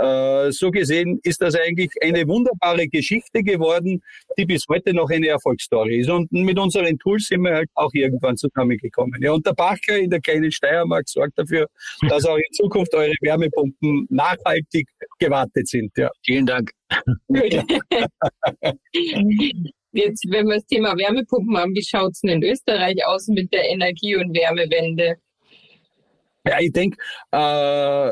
äh, 0.00 0.52
so 0.52 0.70
gesehen 0.70 1.20
ist 1.22 1.40
das 1.40 1.54
eigentlich 1.54 1.90
eine 2.02 2.26
wunderbare 2.26 2.88
Geschichte 2.88 3.42
geworden, 3.42 4.02
die 4.38 4.44
bis 4.44 4.64
heute 4.68 4.94
noch 4.94 5.10
eine 5.10 5.28
Erfolgsstory 5.28 6.00
ist. 6.00 6.10
Und 6.10 6.32
mit 6.32 6.58
unseren 6.58 6.98
Tools 6.98 7.26
sind 7.26 7.42
wir 7.42 7.54
halt 7.54 7.70
auch 7.74 7.90
irgendwann 7.92 8.36
zusammengekommen. 8.36 9.20
Ja, 9.22 9.32
und 9.32 9.46
der 9.46 9.52
Bacher 9.52 9.98
in 9.98 10.10
der 10.10 10.20
kleinen 10.20 10.50
Steiermark 10.50 11.08
sorgt 11.08 11.38
dafür, 11.38 11.68
dass 12.08 12.24
auch 12.24 12.36
in 12.36 12.52
Zukunft 12.52 12.94
eure 12.94 13.14
Wärmepumpen 13.20 14.06
nachhaltig 14.10 14.88
gewartet 15.18 15.68
sind. 15.68 15.92
Ja. 15.96 16.10
Vielen 16.24 16.46
Dank. 16.46 16.70
Jetzt, 19.94 20.24
wenn 20.30 20.46
wir 20.46 20.54
das 20.54 20.66
Thema 20.66 20.96
Wärmepumpen 20.96 21.56
haben, 21.56 21.74
wie 21.74 21.84
schaut 21.84 22.12
es 22.12 22.20
denn 22.20 22.42
in 22.42 22.50
Österreich 22.50 23.04
aus 23.06 23.28
mit 23.28 23.52
der 23.52 23.68
Energie- 23.68 24.16
und 24.16 24.34
Wärmewende? 24.34 25.16
Ja, 26.46 26.58
ich 26.60 26.72
denke, 26.72 26.96
äh, 27.30 28.10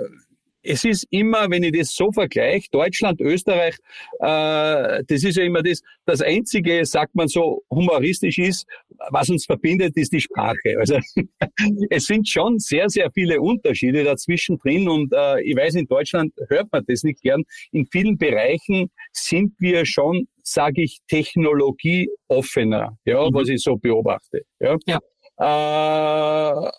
es 0.62 0.84
ist 0.84 1.06
immer, 1.10 1.50
wenn 1.50 1.62
ich 1.62 1.72
das 1.72 1.94
so 1.94 2.12
vergleiche, 2.12 2.68
Deutschland, 2.70 3.20
Österreich, 3.20 3.76
äh, 4.20 5.02
das 5.06 5.24
ist 5.24 5.36
ja 5.36 5.44
immer 5.44 5.62
das, 5.62 5.82
das 6.04 6.20
Einzige, 6.20 6.84
sagt 6.84 7.14
man 7.14 7.28
so 7.28 7.62
humoristisch 7.70 8.38
ist, 8.38 8.66
was 9.10 9.30
uns 9.30 9.46
verbindet, 9.46 9.96
ist 9.96 10.12
die 10.12 10.20
Sprache. 10.20 10.76
Also 10.78 10.98
es 11.90 12.04
sind 12.04 12.28
schon 12.28 12.58
sehr, 12.58 12.88
sehr 12.88 13.10
viele 13.12 13.40
Unterschiede 13.40 14.04
dazwischen 14.04 14.58
drin 14.58 14.88
und 14.88 15.12
äh, 15.12 15.42
ich 15.42 15.56
weiß, 15.56 15.76
in 15.76 15.86
Deutschland 15.86 16.32
hört 16.48 16.70
man 16.72 16.84
das 16.86 17.02
nicht 17.02 17.22
gern. 17.22 17.42
In 17.72 17.86
vielen 17.86 18.18
Bereichen 18.18 18.90
sind 19.12 19.54
wir 19.58 19.86
schon, 19.86 20.28
sage 20.42 20.82
ich, 20.82 20.98
technologieoffener, 21.08 22.98
ja, 23.04 23.24
mhm. 23.24 23.34
was 23.34 23.48
ich 23.48 23.62
so 23.62 23.76
beobachte. 23.76 24.42
Ja. 24.60 24.76
ja. 24.86 24.98
Äh, 25.40 26.70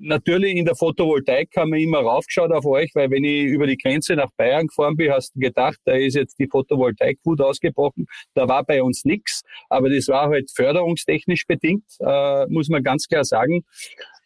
natürlich 0.00 0.56
in 0.56 0.64
der 0.64 0.74
Photovoltaik 0.74 1.50
haben 1.56 1.72
wir 1.72 1.78
immer 1.78 1.98
raufgeschaut 1.98 2.50
auf 2.50 2.64
euch, 2.64 2.90
weil 2.94 3.10
wenn 3.10 3.22
ich 3.22 3.44
über 3.44 3.66
die 3.66 3.76
Grenze 3.76 4.16
nach 4.16 4.30
Bayern 4.38 4.68
gefahren 4.68 4.96
bin, 4.96 5.12
hast 5.12 5.34
du 5.34 5.40
gedacht, 5.40 5.76
da 5.84 5.92
ist 5.92 6.14
jetzt 6.14 6.38
die 6.38 6.48
Photovoltaik-Wut 6.48 7.42
ausgebrochen. 7.42 8.06
Da 8.32 8.48
war 8.48 8.64
bei 8.64 8.82
uns 8.82 9.04
nichts, 9.04 9.42
aber 9.68 9.90
das 9.90 10.08
war 10.08 10.30
halt 10.30 10.50
förderungstechnisch 10.50 11.46
bedingt, 11.46 11.84
äh, 12.00 12.46
muss 12.46 12.70
man 12.70 12.82
ganz 12.82 13.08
klar 13.08 13.24
sagen. 13.24 13.62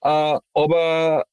Äh, 0.00 0.38
aber 0.55 1.24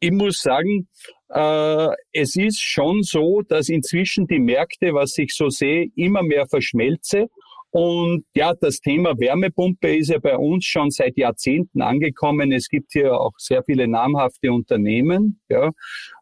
ich 0.00 0.10
muss 0.12 0.40
sagen, 0.40 0.86
äh, 1.30 1.88
es 2.12 2.36
ist 2.36 2.60
schon 2.60 3.02
so, 3.02 3.40
dass 3.40 3.70
inzwischen 3.70 4.26
die 4.26 4.38
Märkte, 4.38 4.92
was 4.92 5.16
ich 5.16 5.34
so 5.34 5.48
sehe, 5.48 5.86
immer 5.96 6.22
mehr 6.22 6.46
verschmelze 6.46 7.28
und 7.72 8.24
ja, 8.34 8.52
das 8.60 8.80
Thema 8.80 9.18
Wärmepumpe 9.18 9.96
ist 9.96 10.08
ja 10.08 10.18
bei 10.18 10.36
uns 10.36 10.64
schon 10.64 10.90
seit 10.90 11.16
Jahrzehnten 11.16 11.82
angekommen. 11.82 12.50
Es 12.50 12.68
gibt 12.68 12.92
hier 12.92 13.14
auch 13.14 13.34
sehr 13.38 13.62
viele 13.62 13.86
namhafte 13.86 14.52
Unternehmen. 14.52 15.40
Ja. 15.48 15.70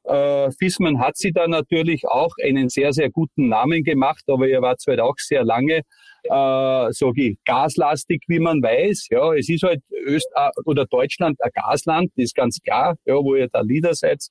Äh, 0.04 0.50
Fissmann 0.52 1.00
hat 1.00 1.16
sie 1.16 1.32
da 1.32 1.48
natürlich 1.48 2.06
auch 2.06 2.34
einen 2.42 2.68
sehr, 2.68 2.92
sehr 2.92 3.10
guten 3.10 3.48
Namen 3.48 3.82
gemacht, 3.82 4.24
aber 4.26 4.46
er 4.48 4.60
war 4.60 4.76
zwar 4.76 5.02
auch 5.02 5.16
sehr 5.16 5.42
lange 5.42 5.82
äh, 6.30 6.92
so 6.92 7.12
gaslastig, 7.44 8.22
wie 8.28 8.38
man 8.38 8.62
weiß. 8.62 9.08
Ja, 9.10 9.34
es 9.34 9.48
ist 9.48 9.62
halt 9.62 9.82
Öst 10.06 10.28
äh, 10.34 10.50
oder 10.64 10.86
Deutschland 10.86 11.38
ein 11.42 11.50
Gasland, 11.54 12.10
ist 12.16 12.34
ganz 12.34 12.60
klar, 12.60 12.96
ja, 13.04 13.14
wo 13.14 13.34
ihr 13.34 13.48
da 13.48 13.60
Leader 13.60 13.94
seid. 13.94 14.24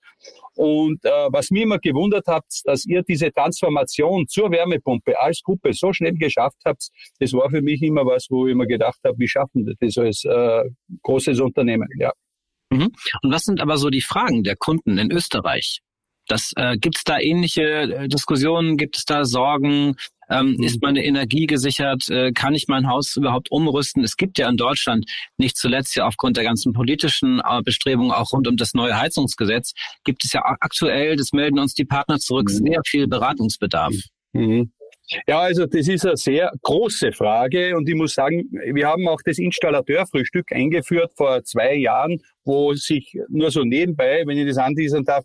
Und 0.55 1.03
äh, 1.05 1.09
was 1.29 1.51
mir 1.51 1.63
immer 1.63 1.79
gewundert 1.79 2.27
hat, 2.27 2.45
dass 2.65 2.85
ihr 2.85 3.03
diese 3.03 3.31
Transformation 3.31 4.27
zur 4.27 4.51
Wärmepumpe 4.51 5.19
als 5.19 5.41
Gruppe 5.43 5.73
so 5.73 5.93
schnell 5.93 6.15
geschafft 6.15 6.57
habt, 6.65 6.89
das 7.19 7.33
war 7.33 7.49
für 7.49 7.61
mich 7.61 7.81
immer 7.81 8.05
was, 8.05 8.27
wo 8.29 8.47
ich 8.47 8.53
immer 8.53 8.65
gedacht 8.65 8.99
habe, 9.03 9.17
wie 9.19 9.27
schaffen 9.27 9.65
das 9.65 9.75
das 9.79 9.97
als 9.97 10.25
äh, 10.25 10.63
großes 11.03 11.39
Unternehmen, 11.39 11.87
ja. 11.97 12.11
Mhm. 12.69 12.91
Und 13.23 13.31
was 13.31 13.43
sind 13.43 13.61
aber 13.61 13.77
so 13.77 13.89
die 13.89 14.01
Fragen 14.01 14.43
der 14.43 14.55
Kunden 14.55 14.97
in 14.97 15.11
Österreich? 15.11 15.81
Das 16.27 16.51
äh, 16.57 16.77
gibt 16.77 16.97
es 16.97 17.03
da 17.03 17.19
ähnliche 17.19 17.63
äh, 17.63 18.07
Diskussionen? 18.07 18.77
Gibt 18.77 18.97
es 18.97 19.05
da 19.05 19.23
Sorgen? 19.23 19.95
Ähm, 20.29 20.55
mhm. 20.57 20.63
Ist 20.63 20.81
meine 20.81 21.03
Energie 21.03 21.47
gesichert? 21.47 22.09
Äh, 22.09 22.31
kann 22.31 22.53
ich 22.53 22.67
mein 22.67 22.87
Haus 22.87 23.15
überhaupt 23.15 23.51
umrüsten? 23.51 24.03
Es 24.03 24.17
gibt 24.17 24.37
ja 24.37 24.49
in 24.49 24.57
Deutschland 24.57 25.05
nicht 25.37 25.57
zuletzt 25.57 25.95
ja 25.95 26.05
aufgrund 26.05 26.37
der 26.37 26.43
ganzen 26.43 26.73
politischen 26.73 27.39
äh, 27.39 27.61
Bestrebungen 27.63 28.11
auch 28.11 28.31
rund 28.33 28.47
um 28.47 28.57
das 28.57 28.73
neue 28.73 28.99
Heizungsgesetz 28.99 29.73
gibt 30.03 30.23
es 30.23 30.33
ja 30.33 30.41
aktuell, 30.61 31.15
das 31.15 31.31
melden 31.33 31.59
uns 31.59 31.73
die 31.73 31.85
Partner 31.85 32.17
zurück, 32.17 32.49
mhm. 32.49 32.65
sehr 32.65 32.81
viel 32.85 33.07
Beratungsbedarf. 33.07 33.93
Mhm. 34.33 34.71
Ja, 35.25 35.39
also 35.39 35.65
das 35.65 35.87
ist 35.87 36.05
eine 36.05 36.17
sehr 36.17 36.51
große 36.63 37.13
Frage 37.13 37.77
und 37.77 37.87
ich 37.87 37.95
muss 37.95 38.13
sagen, 38.13 38.49
wir 38.73 38.87
haben 38.87 39.07
auch 39.07 39.21
das 39.23 39.37
Installateurfrühstück 39.37 40.51
eingeführt 40.51 41.13
vor 41.15 41.43
zwei 41.45 41.75
Jahren, 41.75 42.19
wo 42.43 42.73
sich 42.73 43.17
nur 43.29 43.49
so 43.49 43.63
nebenbei, 43.63 44.23
wenn 44.25 44.37
ich 44.37 44.47
das 44.47 44.57
anteasern 44.57 45.05
darf, 45.05 45.23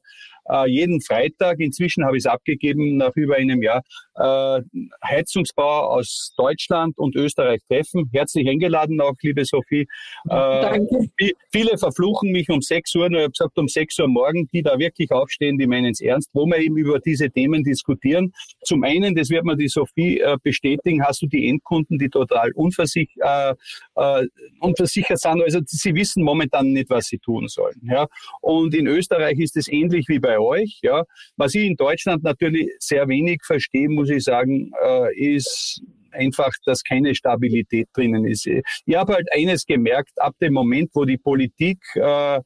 äh, 0.49 0.69
jeden 0.69 1.01
Freitag, 1.01 1.59
inzwischen 1.59 2.05
habe 2.05 2.17
ich 2.17 2.25
es 2.25 2.27
abgegeben 2.27 2.97
nach 2.97 3.17
über 3.17 3.37
einem 3.37 3.61
Jahr, 3.61 3.83
äh, 4.15 4.61
Heizungsbau 5.05 5.89
aus 5.89 6.33
Deutschland 6.37 6.99
und 6.99 7.17
Österreich 7.17 7.61
treffen. 7.67 8.09
Herzlich 8.13 8.49
eingeladen 8.49 9.01
auch, 9.01 9.15
liebe 9.23 9.45
Sophie. 9.45 9.83
Äh, 9.83 10.29
Danke. 10.29 11.09
Viele 11.53 11.79
verfluchen 11.79 12.31
mich 12.33 12.49
um 12.49 12.61
6 12.61 12.95
Uhr, 12.97 13.11
nur 13.11 13.21
ich 13.21 13.25
habe 13.25 13.33
gesagt 13.33 13.59
um 13.59 13.69
6 13.69 13.99
Uhr 14.01 14.09
morgen, 14.09 14.49
die 14.53 14.63
da 14.63 14.79
wirklich 14.79 15.11
aufstehen, 15.11 15.59
die 15.59 15.67
meinen 15.67 15.93
es 15.93 16.01
ernst, 16.01 16.31
wo 16.33 16.47
wir 16.47 16.59
eben 16.59 16.77
über 16.77 16.99
diese 16.99 17.31
Themen 17.31 17.65
diskutieren. 17.65 18.33
Zum 18.65 18.85
einen, 18.85 19.15
das 19.15 19.31
wird 19.31 19.45
mir 19.45 19.57
die 19.57 19.69
Sophie 19.69 20.21
äh, 20.21 20.37
bestätigen, 20.43 21.05
hast 21.05 21.23
du 21.23 21.27
die 21.27 21.49
Endkunden, 21.49 21.99
die 21.99 22.09
total 22.09 22.53
unversich, 22.53 23.11
äh, 23.21 23.55
äh, 23.97 24.27
unversichert 24.61 25.21
sind. 25.21 25.43
Also 25.43 25.61
sie 25.67 25.95
wissen 25.95 26.23
momentan 26.23 26.73
nicht, 26.73 26.91
was 26.91 27.07
sie 27.07 27.19
tun 27.19 27.49
sollen. 27.49 27.81
Ja. 27.83 28.07
Und 28.41 28.75
in 28.75 28.87
Österreich 28.87 29.39
ist 29.39 29.57
es 29.57 29.69
ähnlich 29.69 30.09
wie 30.09 30.19
bei 30.19 30.39
euch. 30.39 30.81
Ja. 30.83 31.05
Was 31.37 31.55
ich 31.55 31.65
in 31.65 31.77
Deutschland 31.77 32.23
natürlich 32.23 32.69
sehr 32.79 33.09
wenig 33.09 33.41
verstehe, 33.45 33.89
muss 33.89 34.02
ich 34.11 34.25
sagen, 34.25 34.73
äh, 34.83 35.35
ist 35.35 35.83
einfach, 36.13 36.53
dass 36.65 36.83
keine 36.85 37.15
Stabilität 37.15 37.89
drinnen 37.95 38.27
ist. 38.27 38.47
Ich 38.47 38.97
habe 38.97 39.15
halt 39.15 39.29
eines 39.35 39.67
gemerkt, 39.67 40.13
ab 40.21 40.35
dem 40.41 40.53
Moment, 40.53 40.91
wo 40.95 41.05
die 41.05 41.19
Politik 41.19 41.79
äh, 41.95 42.41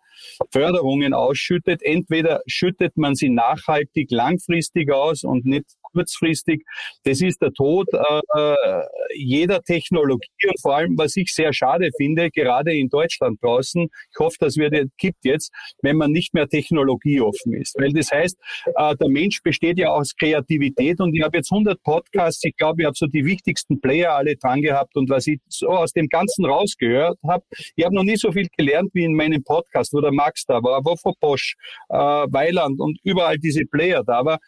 Förderungen 0.51 1.15
ausschüttet, 1.15 1.83
entweder 1.83 2.41
schüttet 2.47 2.97
man 2.97 3.15
sie 3.15 3.29
nachhaltig 3.29 4.11
langfristig 4.11 4.93
aus 4.93 5.25
und 5.25 5.45
nicht 5.45 5.67
kurzfristig. 5.97 6.63
Das 7.05 7.21
ist 7.21 7.41
der 7.41 7.53
Tod 7.53 7.89
äh, 7.93 8.83
jeder 9.15 9.63
Technologie 9.63 10.29
und 10.47 10.61
vor 10.61 10.77
allem, 10.77 10.97
was 10.99 11.17
ich 11.17 11.33
sehr 11.33 11.53
schade 11.53 11.91
finde, 11.97 12.31
gerade 12.31 12.77
in 12.77 12.89
Deutschland 12.89 13.43
draußen, 13.43 13.85
ich 13.85 14.19
hoffe, 14.19 14.37
das 14.41 14.57
wird 14.57 14.75
kippt 14.99 15.25
jetzt, 15.25 15.53
wenn 15.83 15.97
man 15.97 16.13
nicht 16.13 16.35
mehr 16.35 16.49
technologieoffen 16.49 17.55
ist. 17.55 17.75
Weil 17.79 17.93
das 17.93 18.11
heißt, 18.13 18.37
äh, 18.75 18.97
der 18.97 19.09
Mensch 19.09 19.43
besteht 19.43 19.79
ja 19.79 19.89
aus 19.89 20.15
Kreativität 20.17 21.01
und 21.01 21.15
ich 21.15 21.23
habe 21.23 21.39
jetzt 21.39 21.51
100 21.51 21.83
Podcasts, 21.83 22.45
ich 22.45 22.57
glaube, 22.57 22.83
ich 22.83 22.87
habe 22.87 22.97
so 22.97 23.07
die 23.07 23.25
wichtigsten 23.25 23.81
Player 23.81 24.13
alle 24.13 24.37
dran 24.37 24.61
gehabt 24.61 24.97
und 24.97 25.09
was 25.09 25.27
ich 25.27 25.41
so 25.49 25.69
aus 25.69 25.93
dem 25.93 26.09
Ganzen 26.09 26.45
rausgehört 26.45 27.19
habe, 27.27 27.45
ich 27.75 27.85
habe 27.85 27.95
noch 27.95 28.05
nie 28.05 28.17
so 28.17 28.33
viel 28.33 28.49
gelernt 28.57 28.91
wie 28.93 29.05
in 29.05 29.15
meinem 29.15 29.43
Podcast, 29.43 29.93
wo 29.93 30.01
der 30.01 30.13
Max 30.13 30.45
da 30.45 30.63
war, 30.63 30.85
wo 30.85 30.95
Bosch, 31.21 31.57
äh, 31.89 31.97
Weiland 31.97 32.81
und 32.81 32.99
überall 33.03 33.39
diese 33.39 33.65
Player 33.65 34.03
da 34.05 34.25
war. 34.25 34.39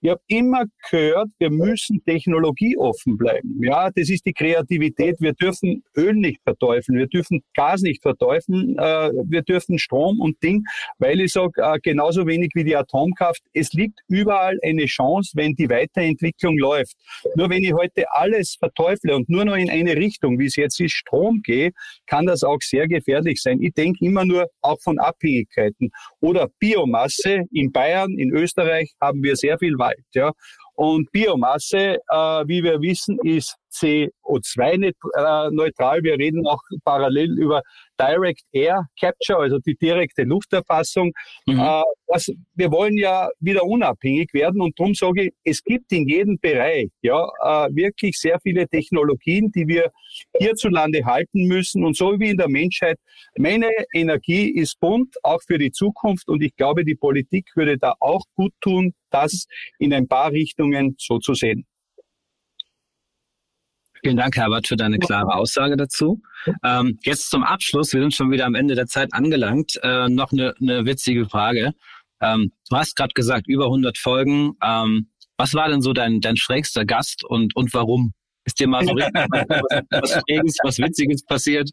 Ich 0.00 0.10
habe 0.10 0.20
immer 0.26 0.64
gehört, 0.90 0.97
wir 1.38 1.50
müssen 1.50 2.02
technologieoffen 2.04 3.16
bleiben. 3.16 3.58
Ja, 3.62 3.90
das 3.90 4.10
ist 4.10 4.26
die 4.26 4.32
Kreativität. 4.32 5.16
Wir 5.20 5.32
dürfen 5.32 5.82
Öl 5.96 6.14
nicht 6.14 6.40
verteufeln, 6.42 6.98
wir 6.98 7.06
dürfen 7.06 7.42
Gas 7.54 7.82
nicht 7.82 8.02
verteufeln, 8.02 8.76
äh, 8.78 9.10
wir 9.24 9.42
dürfen 9.42 9.78
Strom 9.78 10.20
und 10.20 10.42
Ding, 10.42 10.64
weil 10.98 11.20
ich 11.20 11.32
sage, 11.32 11.52
äh, 11.62 11.78
genauso 11.82 12.26
wenig 12.26 12.50
wie 12.54 12.64
die 12.64 12.76
Atomkraft, 12.76 13.42
es 13.52 13.72
liegt 13.72 14.00
überall 14.08 14.58
eine 14.62 14.86
Chance, 14.86 15.32
wenn 15.34 15.54
die 15.54 15.68
Weiterentwicklung 15.68 16.58
läuft. 16.58 16.96
Nur 17.34 17.50
wenn 17.50 17.62
ich 17.62 17.72
heute 17.72 18.04
alles 18.10 18.56
verteufle 18.58 19.14
und 19.14 19.28
nur 19.28 19.44
noch 19.44 19.56
in 19.56 19.70
eine 19.70 19.96
Richtung, 19.96 20.38
wie 20.38 20.46
es 20.46 20.56
jetzt 20.56 20.80
ist, 20.80 20.92
Strom 20.92 21.42
gehe, 21.42 21.72
kann 22.06 22.26
das 22.26 22.42
auch 22.42 22.58
sehr 22.60 22.88
gefährlich 22.88 23.40
sein. 23.42 23.60
Ich 23.60 23.74
denke 23.74 24.04
immer 24.04 24.24
nur 24.24 24.46
auch 24.60 24.80
von 24.80 24.98
Abhängigkeiten. 24.98 25.90
Oder 26.20 26.48
Biomasse 26.58 27.44
in 27.52 27.72
Bayern, 27.72 28.18
in 28.18 28.30
Österreich 28.30 28.92
haben 29.00 29.22
wir 29.22 29.36
sehr 29.36 29.58
viel 29.58 29.78
Wald. 29.78 30.04
Ja. 30.14 30.32
Und 30.78 31.10
Biomasse, 31.10 31.98
äh, 32.08 32.44
wie 32.46 32.62
wir 32.62 32.80
wissen, 32.80 33.18
ist 33.24 33.56
CO2-neutral. 33.72 36.04
Wir 36.04 36.16
reden 36.16 36.46
auch 36.46 36.62
parallel 36.84 37.36
über 37.36 37.62
Direct 38.00 38.42
Air 38.52 38.86
Capture, 38.98 39.40
also 39.40 39.58
die 39.58 39.76
direkte 39.76 40.22
Lufterfassung. 40.22 41.12
Mhm. 41.46 41.58
Äh, 41.58 41.82
was, 42.06 42.30
wir 42.54 42.70
wollen 42.70 42.96
ja 42.96 43.28
wieder 43.38 43.64
unabhängig 43.64 44.32
werden 44.32 44.60
und 44.60 44.78
darum 44.78 44.94
sage 44.94 45.24
ich, 45.26 45.32
es 45.44 45.62
gibt 45.62 45.92
in 45.92 46.08
jedem 46.08 46.38
Bereich 46.38 46.88
ja 47.02 47.28
äh, 47.42 47.68
wirklich 47.74 48.18
sehr 48.18 48.38
viele 48.40 48.66
Technologien, 48.66 49.52
die 49.52 49.68
wir 49.68 49.90
hierzulande 50.38 51.04
halten 51.04 51.46
müssen 51.46 51.84
und 51.84 51.96
so 51.96 52.18
wie 52.18 52.30
in 52.30 52.36
der 52.36 52.48
Menschheit. 52.48 52.98
Meine 53.36 53.70
Energie 53.92 54.48
ist 54.50 54.80
bunt, 54.80 55.16
auch 55.22 55.40
für 55.46 55.58
die 55.58 55.70
Zukunft 55.70 56.28
und 56.28 56.42
ich 56.42 56.56
glaube, 56.56 56.84
die 56.84 56.94
Politik 56.94 57.46
würde 57.54 57.76
da 57.78 57.94
auch 58.00 58.22
gut 58.34 58.52
tun, 58.60 58.94
das 59.10 59.46
in 59.78 59.92
ein 59.92 60.08
paar 60.08 60.32
Richtungen 60.32 60.94
so 60.98 61.18
zu 61.18 61.34
sehen. 61.34 61.66
Vielen 64.08 64.16
Dank, 64.16 64.38
Herbert, 64.38 64.66
für 64.66 64.76
deine 64.76 64.98
klare 64.98 65.34
Aussage 65.34 65.76
dazu. 65.76 66.22
Ähm, 66.64 66.98
jetzt 67.02 67.28
zum 67.28 67.44
Abschluss, 67.44 67.92
wir 67.92 68.00
sind 68.00 68.14
schon 68.14 68.30
wieder 68.30 68.46
am 68.46 68.54
Ende 68.54 68.74
der 68.74 68.86
Zeit 68.86 69.12
angelangt, 69.12 69.78
äh, 69.82 70.08
noch 70.08 70.32
eine, 70.32 70.54
eine 70.62 70.86
witzige 70.86 71.26
Frage. 71.26 71.74
Ähm, 72.22 72.50
du 72.70 72.76
hast 72.78 72.96
gerade 72.96 73.12
gesagt, 73.12 73.48
über 73.48 73.66
100 73.66 73.98
Folgen. 73.98 74.52
Ähm, 74.64 75.10
was 75.36 75.52
war 75.52 75.68
denn 75.68 75.82
so 75.82 75.92
dein, 75.92 76.22
dein 76.22 76.38
schrägster 76.38 76.86
Gast 76.86 77.22
und, 77.22 77.54
und 77.54 77.74
warum? 77.74 78.14
Ist 78.46 78.58
dir 78.58 78.66
mal 78.66 78.82
so 78.82 78.92
richtig 78.92 79.12
was, 79.30 79.84
was 79.90 80.22
Schräges, 80.22 80.56
was 80.62 80.78
Witziges 80.78 81.22
passiert? 81.26 81.68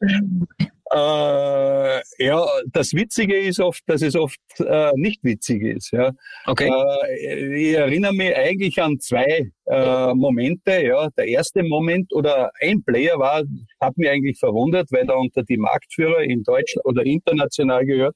Äh, 0.92 2.02
ja, 2.20 2.46
das 2.72 2.94
Witzige 2.94 3.38
ist 3.38 3.60
oft, 3.60 3.82
dass 3.88 4.02
es 4.04 4.16
oft 4.16 4.40
äh, 4.60 4.92
nicht 4.96 5.24
witzig 5.24 5.64
ist. 5.64 5.92
Ja. 5.92 6.12
Okay. 6.46 6.70
Äh, 6.70 7.56
ich 7.56 7.74
erinnere 7.76 8.14
mich 8.14 8.36
eigentlich 8.36 8.82
an 8.82 9.00
zwei 9.00 9.50
äh, 9.66 10.14
Momente. 10.14 10.84
Ja, 10.84 11.10
der 11.18 11.28
erste 11.28 11.64
Moment 11.64 12.14
oder 12.14 12.52
ein 12.62 12.84
Player 12.84 13.18
war, 13.18 13.44
hat 13.82 13.98
mich 13.98 14.10
eigentlich 14.10 14.38
verwundert, 14.38 14.92
weil 14.92 15.10
er 15.10 15.18
unter 15.18 15.44
die 15.44 15.58
Marktführer 15.58 16.22
in 16.22 16.44
Deutschland 16.44 16.86
oder 16.86 17.04
international 17.04 17.86
gehört 17.86 18.16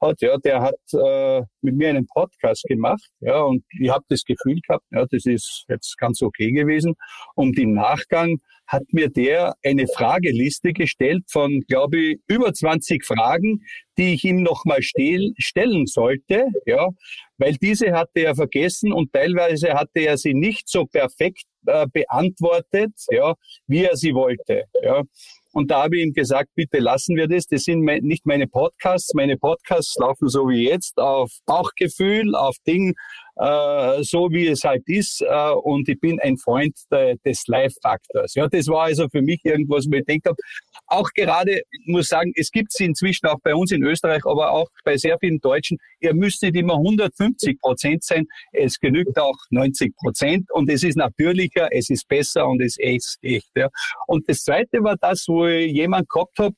hat, 0.00 0.20
ja, 0.20 0.36
der 0.38 0.62
hat 0.62 0.74
äh, 0.92 1.42
mit 1.60 1.76
mir 1.76 1.88
einen 1.88 2.06
Podcast 2.06 2.64
gemacht, 2.64 3.08
ja, 3.20 3.40
und 3.40 3.64
ich 3.80 3.90
habe 3.90 4.04
das 4.08 4.24
Gefühl 4.24 4.60
gehabt, 4.66 4.84
ja, 4.90 5.04
das 5.06 5.26
ist 5.26 5.64
jetzt 5.68 5.98
ganz 5.98 6.22
okay 6.22 6.52
gewesen. 6.52 6.94
Und 7.34 7.58
im 7.58 7.74
Nachgang 7.74 8.38
hat 8.68 8.84
mir 8.92 9.08
der 9.08 9.54
eine 9.64 9.86
Frageliste 9.86 10.72
gestellt 10.72 11.24
von, 11.28 11.62
glaube 11.66 11.98
ich, 11.98 12.18
über 12.28 12.52
20 12.52 13.04
Fragen, 13.04 13.62
die 13.96 14.14
ich 14.14 14.24
ihm 14.24 14.42
nochmal 14.42 14.80
stellen 14.82 15.86
sollte, 15.86 16.44
ja, 16.66 16.88
weil 17.38 17.54
diese 17.54 17.92
hatte 17.92 18.20
er 18.20 18.34
vergessen 18.34 18.92
und 18.92 19.12
teilweise 19.12 19.72
hatte 19.74 20.00
er 20.00 20.18
sie 20.18 20.34
nicht 20.34 20.68
so 20.68 20.84
perfekt 20.84 21.44
äh, 21.66 21.86
beantwortet, 21.92 22.92
ja, 23.10 23.34
wie 23.66 23.84
er 23.84 23.96
sie 23.96 24.14
wollte, 24.14 24.64
ja. 24.82 25.02
Und 25.52 25.70
da 25.70 25.84
habe 25.84 25.96
ich 25.96 26.04
ihm 26.04 26.12
gesagt, 26.12 26.50
bitte 26.54 26.78
lassen 26.78 27.16
wir 27.16 27.26
das. 27.26 27.46
Das 27.46 27.62
sind 27.62 27.80
nicht 27.80 28.26
meine 28.26 28.46
Podcasts. 28.46 29.12
Meine 29.14 29.36
Podcasts 29.38 29.96
laufen 29.98 30.28
so 30.28 30.48
wie 30.48 30.68
jetzt 30.68 30.98
auf 30.98 31.32
Bauchgefühl, 31.46 32.36
auf 32.36 32.54
Ding, 32.66 32.94
äh, 33.38 34.02
so 34.02 34.30
wie 34.30 34.48
es 34.48 34.64
halt 34.64 34.82
ist. 34.86 35.22
Äh, 35.22 35.50
und 35.62 35.88
ich 35.88 35.98
bin 36.00 36.18
ein 36.20 36.36
Freund 36.36 36.74
de, 36.90 37.16
des 37.24 37.46
Live-Faktors. 37.46 38.34
Ja, 38.34 38.48
das 38.48 38.66
war 38.68 38.84
also 38.84 39.08
für 39.08 39.22
mich 39.22 39.40
irgendwas, 39.44 39.86
wo 39.90 39.96
ich 39.96 40.04
denke, 40.04 40.34
auch 40.86 41.10
gerade, 41.14 41.62
muss 41.86 42.08
sagen, 42.08 42.32
es 42.34 42.50
gibt 42.50 42.72
es 42.72 42.80
inzwischen 42.80 43.26
auch 43.26 43.38
bei 43.42 43.54
uns 43.54 43.72
in 43.72 43.82
Österreich, 43.82 44.24
aber 44.24 44.52
auch 44.52 44.68
bei 44.84 44.96
sehr 44.96 45.18
vielen 45.18 45.38
Deutschen, 45.40 45.78
ihr 46.00 46.14
müsst 46.14 46.42
nicht 46.42 46.56
immer 46.56 46.74
150 46.74 47.60
Prozent 47.60 48.04
sein. 48.04 48.26
Es 48.52 48.78
genügt 48.78 49.18
auch 49.18 49.36
90 49.50 49.94
Prozent 49.96 50.50
und 50.52 50.70
es 50.70 50.82
ist 50.82 50.96
natürlicher, 50.96 51.68
es 51.70 51.90
ist 51.90 52.08
besser 52.08 52.48
und 52.48 52.60
es 52.60 52.76
ist 52.78 53.18
echt. 53.22 53.50
Ja. 53.54 53.68
Und 54.06 54.28
das 54.28 54.42
Zweite 54.42 54.82
war 54.82 54.96
das, 54.96 55.24
wo 55.28 55.46
ich 55.46 55.72
jemand 55.72 56.08
gehabt 56.08 56.38
habe, 56.38 56.54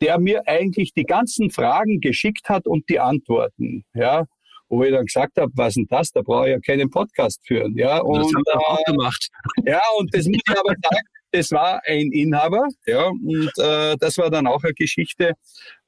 der 0.00 0.18
mir 0.18 0.46
eigentlich 0.46 0.92
die 0.94 1.04
ganzen 1.04 1.50
Fragen 1.50 2.00
geschickt 2.00 2.48
hat 2.48 2.66
und 2.66 2.88
die 2.88 2.98
Antworten. 2.98 3.84
Ja, 3.94 4.26
wo 4.70 4.84
ich 4.84 4.92
dann 4.92 5.04
gesagt 5.04 5.36
habe, 5.36 5.52
was 5.56 5.74
denn 5.74 5.86
das? 5.88 6.10
Da 6.12 6.22
brauche 6.22 6.48
ich 6.48 6.52
ja 6.52 6.60
keinen 6.60 6.88
Podcast 6.88 7.40
führen. 7.44 7.76
Ja, 7.76 7.98
und, 7.98 8.20
das 8.20 8.32
haben 8.32 8.44
wir 8.46 8.68
auch 8.68 8.84
gemacht. 8.84 9.28
Ja, 9.66 9.80
und 9.98 10.14
das 10.14 10.26
muss 10.26 10.40
ich 10.46 10.58
aber 10.58 10.70
sagen, 10.70 11.06
das 11.32 11.50
war 11.50 11.80
ein 11.86 12.10
Inhaber, 12.12 12.66
ja, 12.86 13.06
und 13.08 13.50
äh, 13.58 13.96
das 13.98 14.18
war 14.18 14.30
dann 14.30 14.46
auch 14.46 14.62
eine 14.64 14.74
Geschichte, 14.74 15.34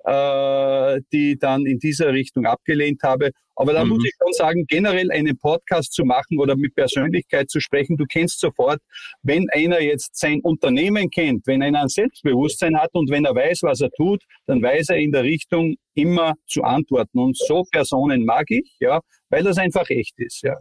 äh, 0.04 1.00
die 1.12 1.38
dann 1.38 1.66
in 1.66 1.78
dieser 1.78 2.12
Richtung 2.12 2.46
abgelehnt 2.46 3.02
habe. 3.02 3.30
Aber 3.54 3.72
da 3.72 3.84
mhm. 3.84 3.90
muss 3.90 4.04
ich 4.04 4.12
schon 4.20 4.32
sagen, 4.32 4.64
generell 4.66 5.10
einen 5.10 5.38
Podcast 5.38 5.92
zu 5.92 6.04
machen 6.04 6.38
oder 6.38 6.56
mit 6.56 6.74
Persönlichkeit 6.74 7.50
zu 7.50 7.60
sprechen, 7.60 7.96
du 7.96 8.04
kennst 8.06 8.40
sofort, 8.40 8.80
wenn 9.22 9.48
einer 9.50 9.80
jetzt 9.80 10.18
sein 10.18 10.40
Unternehmen 10.40 11.10
kennt, 11.10 11.46
wenn 11.46 11.62
einer 11.62 11.82
ein 11.82 11.88
Selbstbewusstsein 11.88 12.78
hat 12.78 12.90
und 12.94 13.10
wenn 13.10 13.24
er 13.24 13.34
weiß, 13.34 13.62
was 13.62 13.80
er 13.80 13.90
tut, 13.90 14.22
dann 14.46 14.62
weiß 14.62 14.88
er 14.90 14.96
in 14.96 15.12
der 15.12 15.22
Richtung 15.22 15.76
immer 15.94 16.34
zu 16.46 16.62
antworten. 16.62 17.18
Und 17.18 17.36
so 17.36 17.64
Personen 17.70 18.24
mag 18.24 18.46
ich, 18.48 18.76
ja, 18.80 19.00
weil 19.28 19.44
das 19.44 19.58
einfach 19.58 19.88
echt 19.90 20.18
ist, 20.18 20.42
ja. 20.42 20.56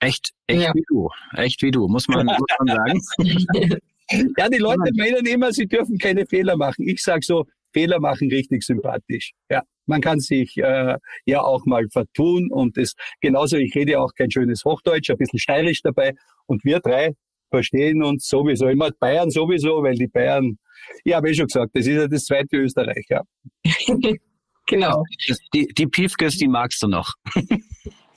Echt, 0.00 0.30
echt 0.46 0.62
ja. 0.62 0.72
wie 0.74 0.84
du. 0.88 1.08
Echt 1.36 1.62
wie 1.62 1.70
du, 1.70 1.88
muss 1.88 2.08
man, 2.08 2.26
muss 2.26 2.38
man 2.58 2.76
sagen. 2.76 3.00
ja, 4.38 4.48
die 4.48 4.58
Leute 4.58 4.90
meinen 4.94 5.26
immer, 5.26 5.52
sie 5.52 5.66
dürfen 5.66 5.98
keine 5.98 6.26
Fehler 6.26 6.56
machen. 6.56 6.88
Ich 6.88 7.02
sage 7.02 7.20
so, 7.22 7.46
Fehler 7.72 8.00
machen 8.00 8.30
richtig 8.30 8.62
sympathisch. 8.62 9.32
Ja, 9.48 9.62
man 9.86 10.00
kann 10.00 10.20
sich 10.20 10.56
äh, 10.56 10.96
ja 11.24 11.42
auch 11.42 11.64
mal 11.66 11.88
vertun 11.90 12.50
und 12.50 12.76
das 12.76 12.94
genauso. 13.20 13.56
Ich 13.56 13.74
rede 13.74 14.00
auch 14.00 14.12
kein 14.14 14.30
schönes 14.30 14.64
Hochdeutsch, 14.64 15.10
ein 15.10 15.18
bisschen 15.18 15.38
steirisch 15.38 15.82
dabei 15.82 16.14
und 16.46 16.64
wir 16.64 16.80
drei 16.80 17.14
verstehen 17.50 18.02
uns 18.02 18.26
sowieso. 18.28 18.68
Immer 18.68 18.90
Bayern 18.98 19.30
sowieso, 19.30 19.82
weil 19.82 19.94
die 19.94 20.06
Bayern, 20.06 20.58
ja, 21.04 21.16
habe 21.16 21.30
ich 21.30 21.36
schon 21.36 21.46
gesagt, 21.46 21.70
das 21.74 21.86
ist 21.86 21.94
ja 21.94 22.08
das 22.08 22.24
zweite 22.24 22.56
Österreich. 22.56 23.06
Ja. 23.08 23.22
Genau. 24.66 25.02
Die, 25.52 25.66
die 25.66 25.86
Piefkes, 25.88 26.36
die 26.36 26.46
magst 26.46 26.80
du 26.80 26.86
noch. 26.86 27.14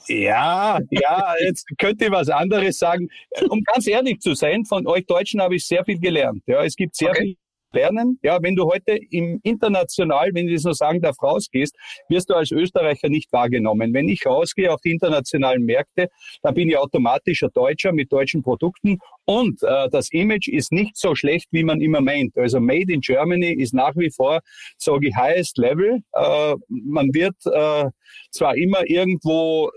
Ja, 0.06 0.78
ja, 0.90 1.34
jetzt 1.40 1.66
könnte 1.78 2.06
ich 2.06 2.10
was 2.10 2.28
anderes 2.28 2.78
sagen. 2.78 3.08
Um 3.48 3.62
ganz 3.62 3.86
ehrlich 3.86 4.20
zu 4.20 4.34
sein, 4.34 4.64
von 4.64 4.86
euch 4.86 5.06
Deutschen 5.06 5.40
habe 5.40 5.56
ich 5.56 5.66
sehr 5.66 5.84
viel 5.84 5.98
gelernt. 5.98 6.42
Ja, 6.46 6.64
es 6.64 6.76
gibt 6.76 6.94
sehr 6.96 7.10
okay. 7.10 7.20
viel 7.20 7.36
lernen. 7.74 8.18
Ja, 8.22 8.38
wenn 8.40 8.56
du 8.56 8.64
heute 8.64 8.98
im 9.10 9.40
international, 9.42 10.30
wenn 10.32 10.48
ich 10.48 10.54
das 10.54 10.64
nur 10.64 10.74
sagen 10.74 11.02
darf, 11.02 11.22
rausgehst, 11.22 11.76
wirst 12.08 12.30
du 12.30 12.34
als 12.34 12.50
Österreicher 12.50 13.08
nicht 13.08 13.32
wahrgenommen. 13.32 13.92
Wenn 13.92 14.08
ich 14.08 14.24
rausgehe 14.24 14.72
auf 14.72 14.80
die 14.80 14.92
internationalen 14.92 15.64
Märkte, 15.64 16.08
dann 16.42 16.54
bin 16.54 16.68
ich 16.68 16.78
automatisch 16.78 17.42
ein 17.42 17.50
Deutscher 17.52 17.92
mit 17.92 18.12
deutschen 18.12 18.42
Produkten 18.42 18.98
und 19.26 19.62
äh, 19.62 19.88
das 19.90 20.10
Image 20.12 20.48
ist 20.48 20.72
nicht 20.72 20.96
so 20.96 21.14
schlecht, 21.14 21.48
wie 21.50 21.64
man 21.64 21.80
immer 21.80 22.00
meint. 22.00 22.36
Also 22.38 22.60
Made 22.60 22.92
in 22.92 23.00
Germany 23.00 23.52
ist 23.52 23.74
nach 23.74 23.96
wie 23.96 24.10
vor, 24.10 24.40
sage 24.78 25.08
ich, 25.08 25.16
highest 25.16 25.58
level. 25.58 26.00
Äh, 26.12 26.54
man 26.68 27.12
wird 27.12 27.36
äh, 27.46 27.90
zwar 28.30 28.56
immer 28.56 28.88
irgendwo 28.88 29.70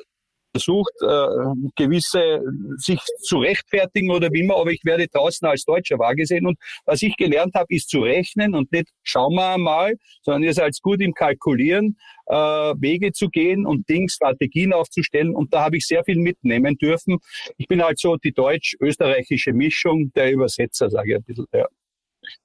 versucht, 0.57 0.93
äh, 1.01 1.71
gewisse 1.75 2.41
sich 2.77 2.99
zu 3.21 3.39
rechtfertigen 3.39 4.11
oder 4.11 4.31
wie 4.31 4.41
immer, 4.41 4.57
aber 4.57 4.71
ich 4.71 4.83
werde 4.83 5.07
draußen 5.07 5.47
als 5.47 5.65
Deutscher 5.65 5.99
wahrgesehen. 5.99 6.45
Und 6.45 6.57
was 6.85 7.01
ich 7.01 7.15
gelernt 7.15 7.53
habe, 7.55 7.67
ist 7.69 7.89
zu 7.89 8.01
rechnen 8.01 8.55
und 8.55 8.71
nicht 8.71 8.89
schauen 9.03 9.35
wir 9.35 9.57
mal, 9.57 9.93
sondern 10.23 10.43
ihr 10.43 10.53
seid 10.53 10.75
gut 10.81 11.01
im 11.01 11.13
Kalkulieren, 11.13 11.97
äh, 12.25 12.35
Wege 12.35 13.11
zu 13.11 13.29
gehen 13.29 13.65
und 13.65 13.87
Dings, 13.87 14.13
Strategien 14.13 14.73
aufzustellen. 14.73 15.35
Und 15.35 15.53
da 15.53 15.63
habe 15.63 15.77
ich 15.77 15.85
sehr 15.85 16.03
viel 16.03 16.17
mitnehmen 16.17 16.77
dürfen. 16.77 17.17
Ich 17.57 17.67
bin 17.67 17.83
halt 17.83 17.99
so 17.99 18.17
die 18.17 18.33
deutsch-österreichische 18.33 19.53
Mischung 19.53 20.11
der 20.13 20.31
Übersetzer, 20.31 20.89
sage 20.89 21.11
ich 21.11 21.15
ein 21.17 21.23
bisschen. 21.23 21.45
Ja. 21.53 21.67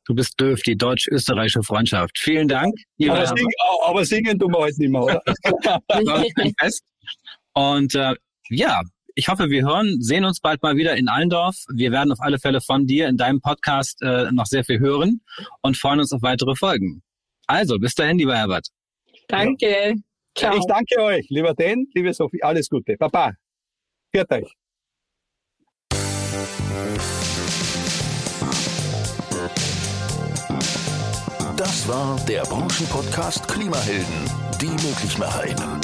Du 0.04 0.14
bist 0.14 0.38
dürf, 0.38 0.62
die 0.62 0.76
deutsch-österreichische 0.76 1.62
Freundschaft. 1.62 2.18
Vielen 2.18 2.46
Dank. 2.46 2.74
Aber, 3.08 3.26
sing, 3.26 3.48
aber, 3.84 4.04
singen 4.04 4.38
tun 4.38 4.52
wir 4.52 4.58
heute 4.58 4.78
nicht 4.78 4.90
mehr, 4.90 5.02
oder? 5.02 5.22
Und 7.54 7.94
äh, 7.94 8.14
ja, 8.48 8.82
ich 9.14 9.28
hoffe, 9.28 9.50
wir 9.50 9.62
hören, 9.62 10.00
sehen 10.00 10.24
uns 10.24 10.40
bald 10.40 10.62
mal 10.62 10.76
wieder 10.76 10.96
in 10.96 11.08
Allendorf. 11.08 11.56
Wir 11.74 11.92
werden 11.92 12.12
auf 12.12 12.20
alle 12.20 12.38
Fälle 12.38 12.60
von 12.60 12.86
dir 12.86 13.08
in 13.08 13.16
deinem 13.16 13.40
Podcast 13.40 14.00
äh, 14.02 14.30
noch 14.32 14.46
sehr 14.46 14.64
viel 14.64 14.80
hören 14.80 15.20
und 15.60 15.76
freuen 15.76 16.00
uns 16.00 16.12
auf 16.12 16.22
weitere 16.22 16.54
Folgen. 16.54 17.02
Also, 17.46 17.78
bis 17.78 17.94
dahin, 17.94 18.18
lieber 18.18 18.36
Herbert. 18.36 18.68
Danke. 19.28 19.66
Ja. 19.66 19.94
Ciao. 20.34 20.56
Ich 20.56 20.64
danke 20.66 20.98
euch, 20.98 21.26
lieber 21.28 21.52
Dan, 21.54 21.86
liebe 21.94 22.14
Sophie, 22.14 22.42
alles 22.42 22.70
Gute. 22.70 22.96
Papa, 22.96 23.32
Viert 24.14 24.30
euch. 24.30 24.54
Das 31.56 31.88
war 31.88 32.20
der 32.28 32.42
Branchenpodcast 32.42 33.48
Klimahelden, 33.48 34.06
die 34.60 34.66
Möglichmacherinnen. 34.66 35.80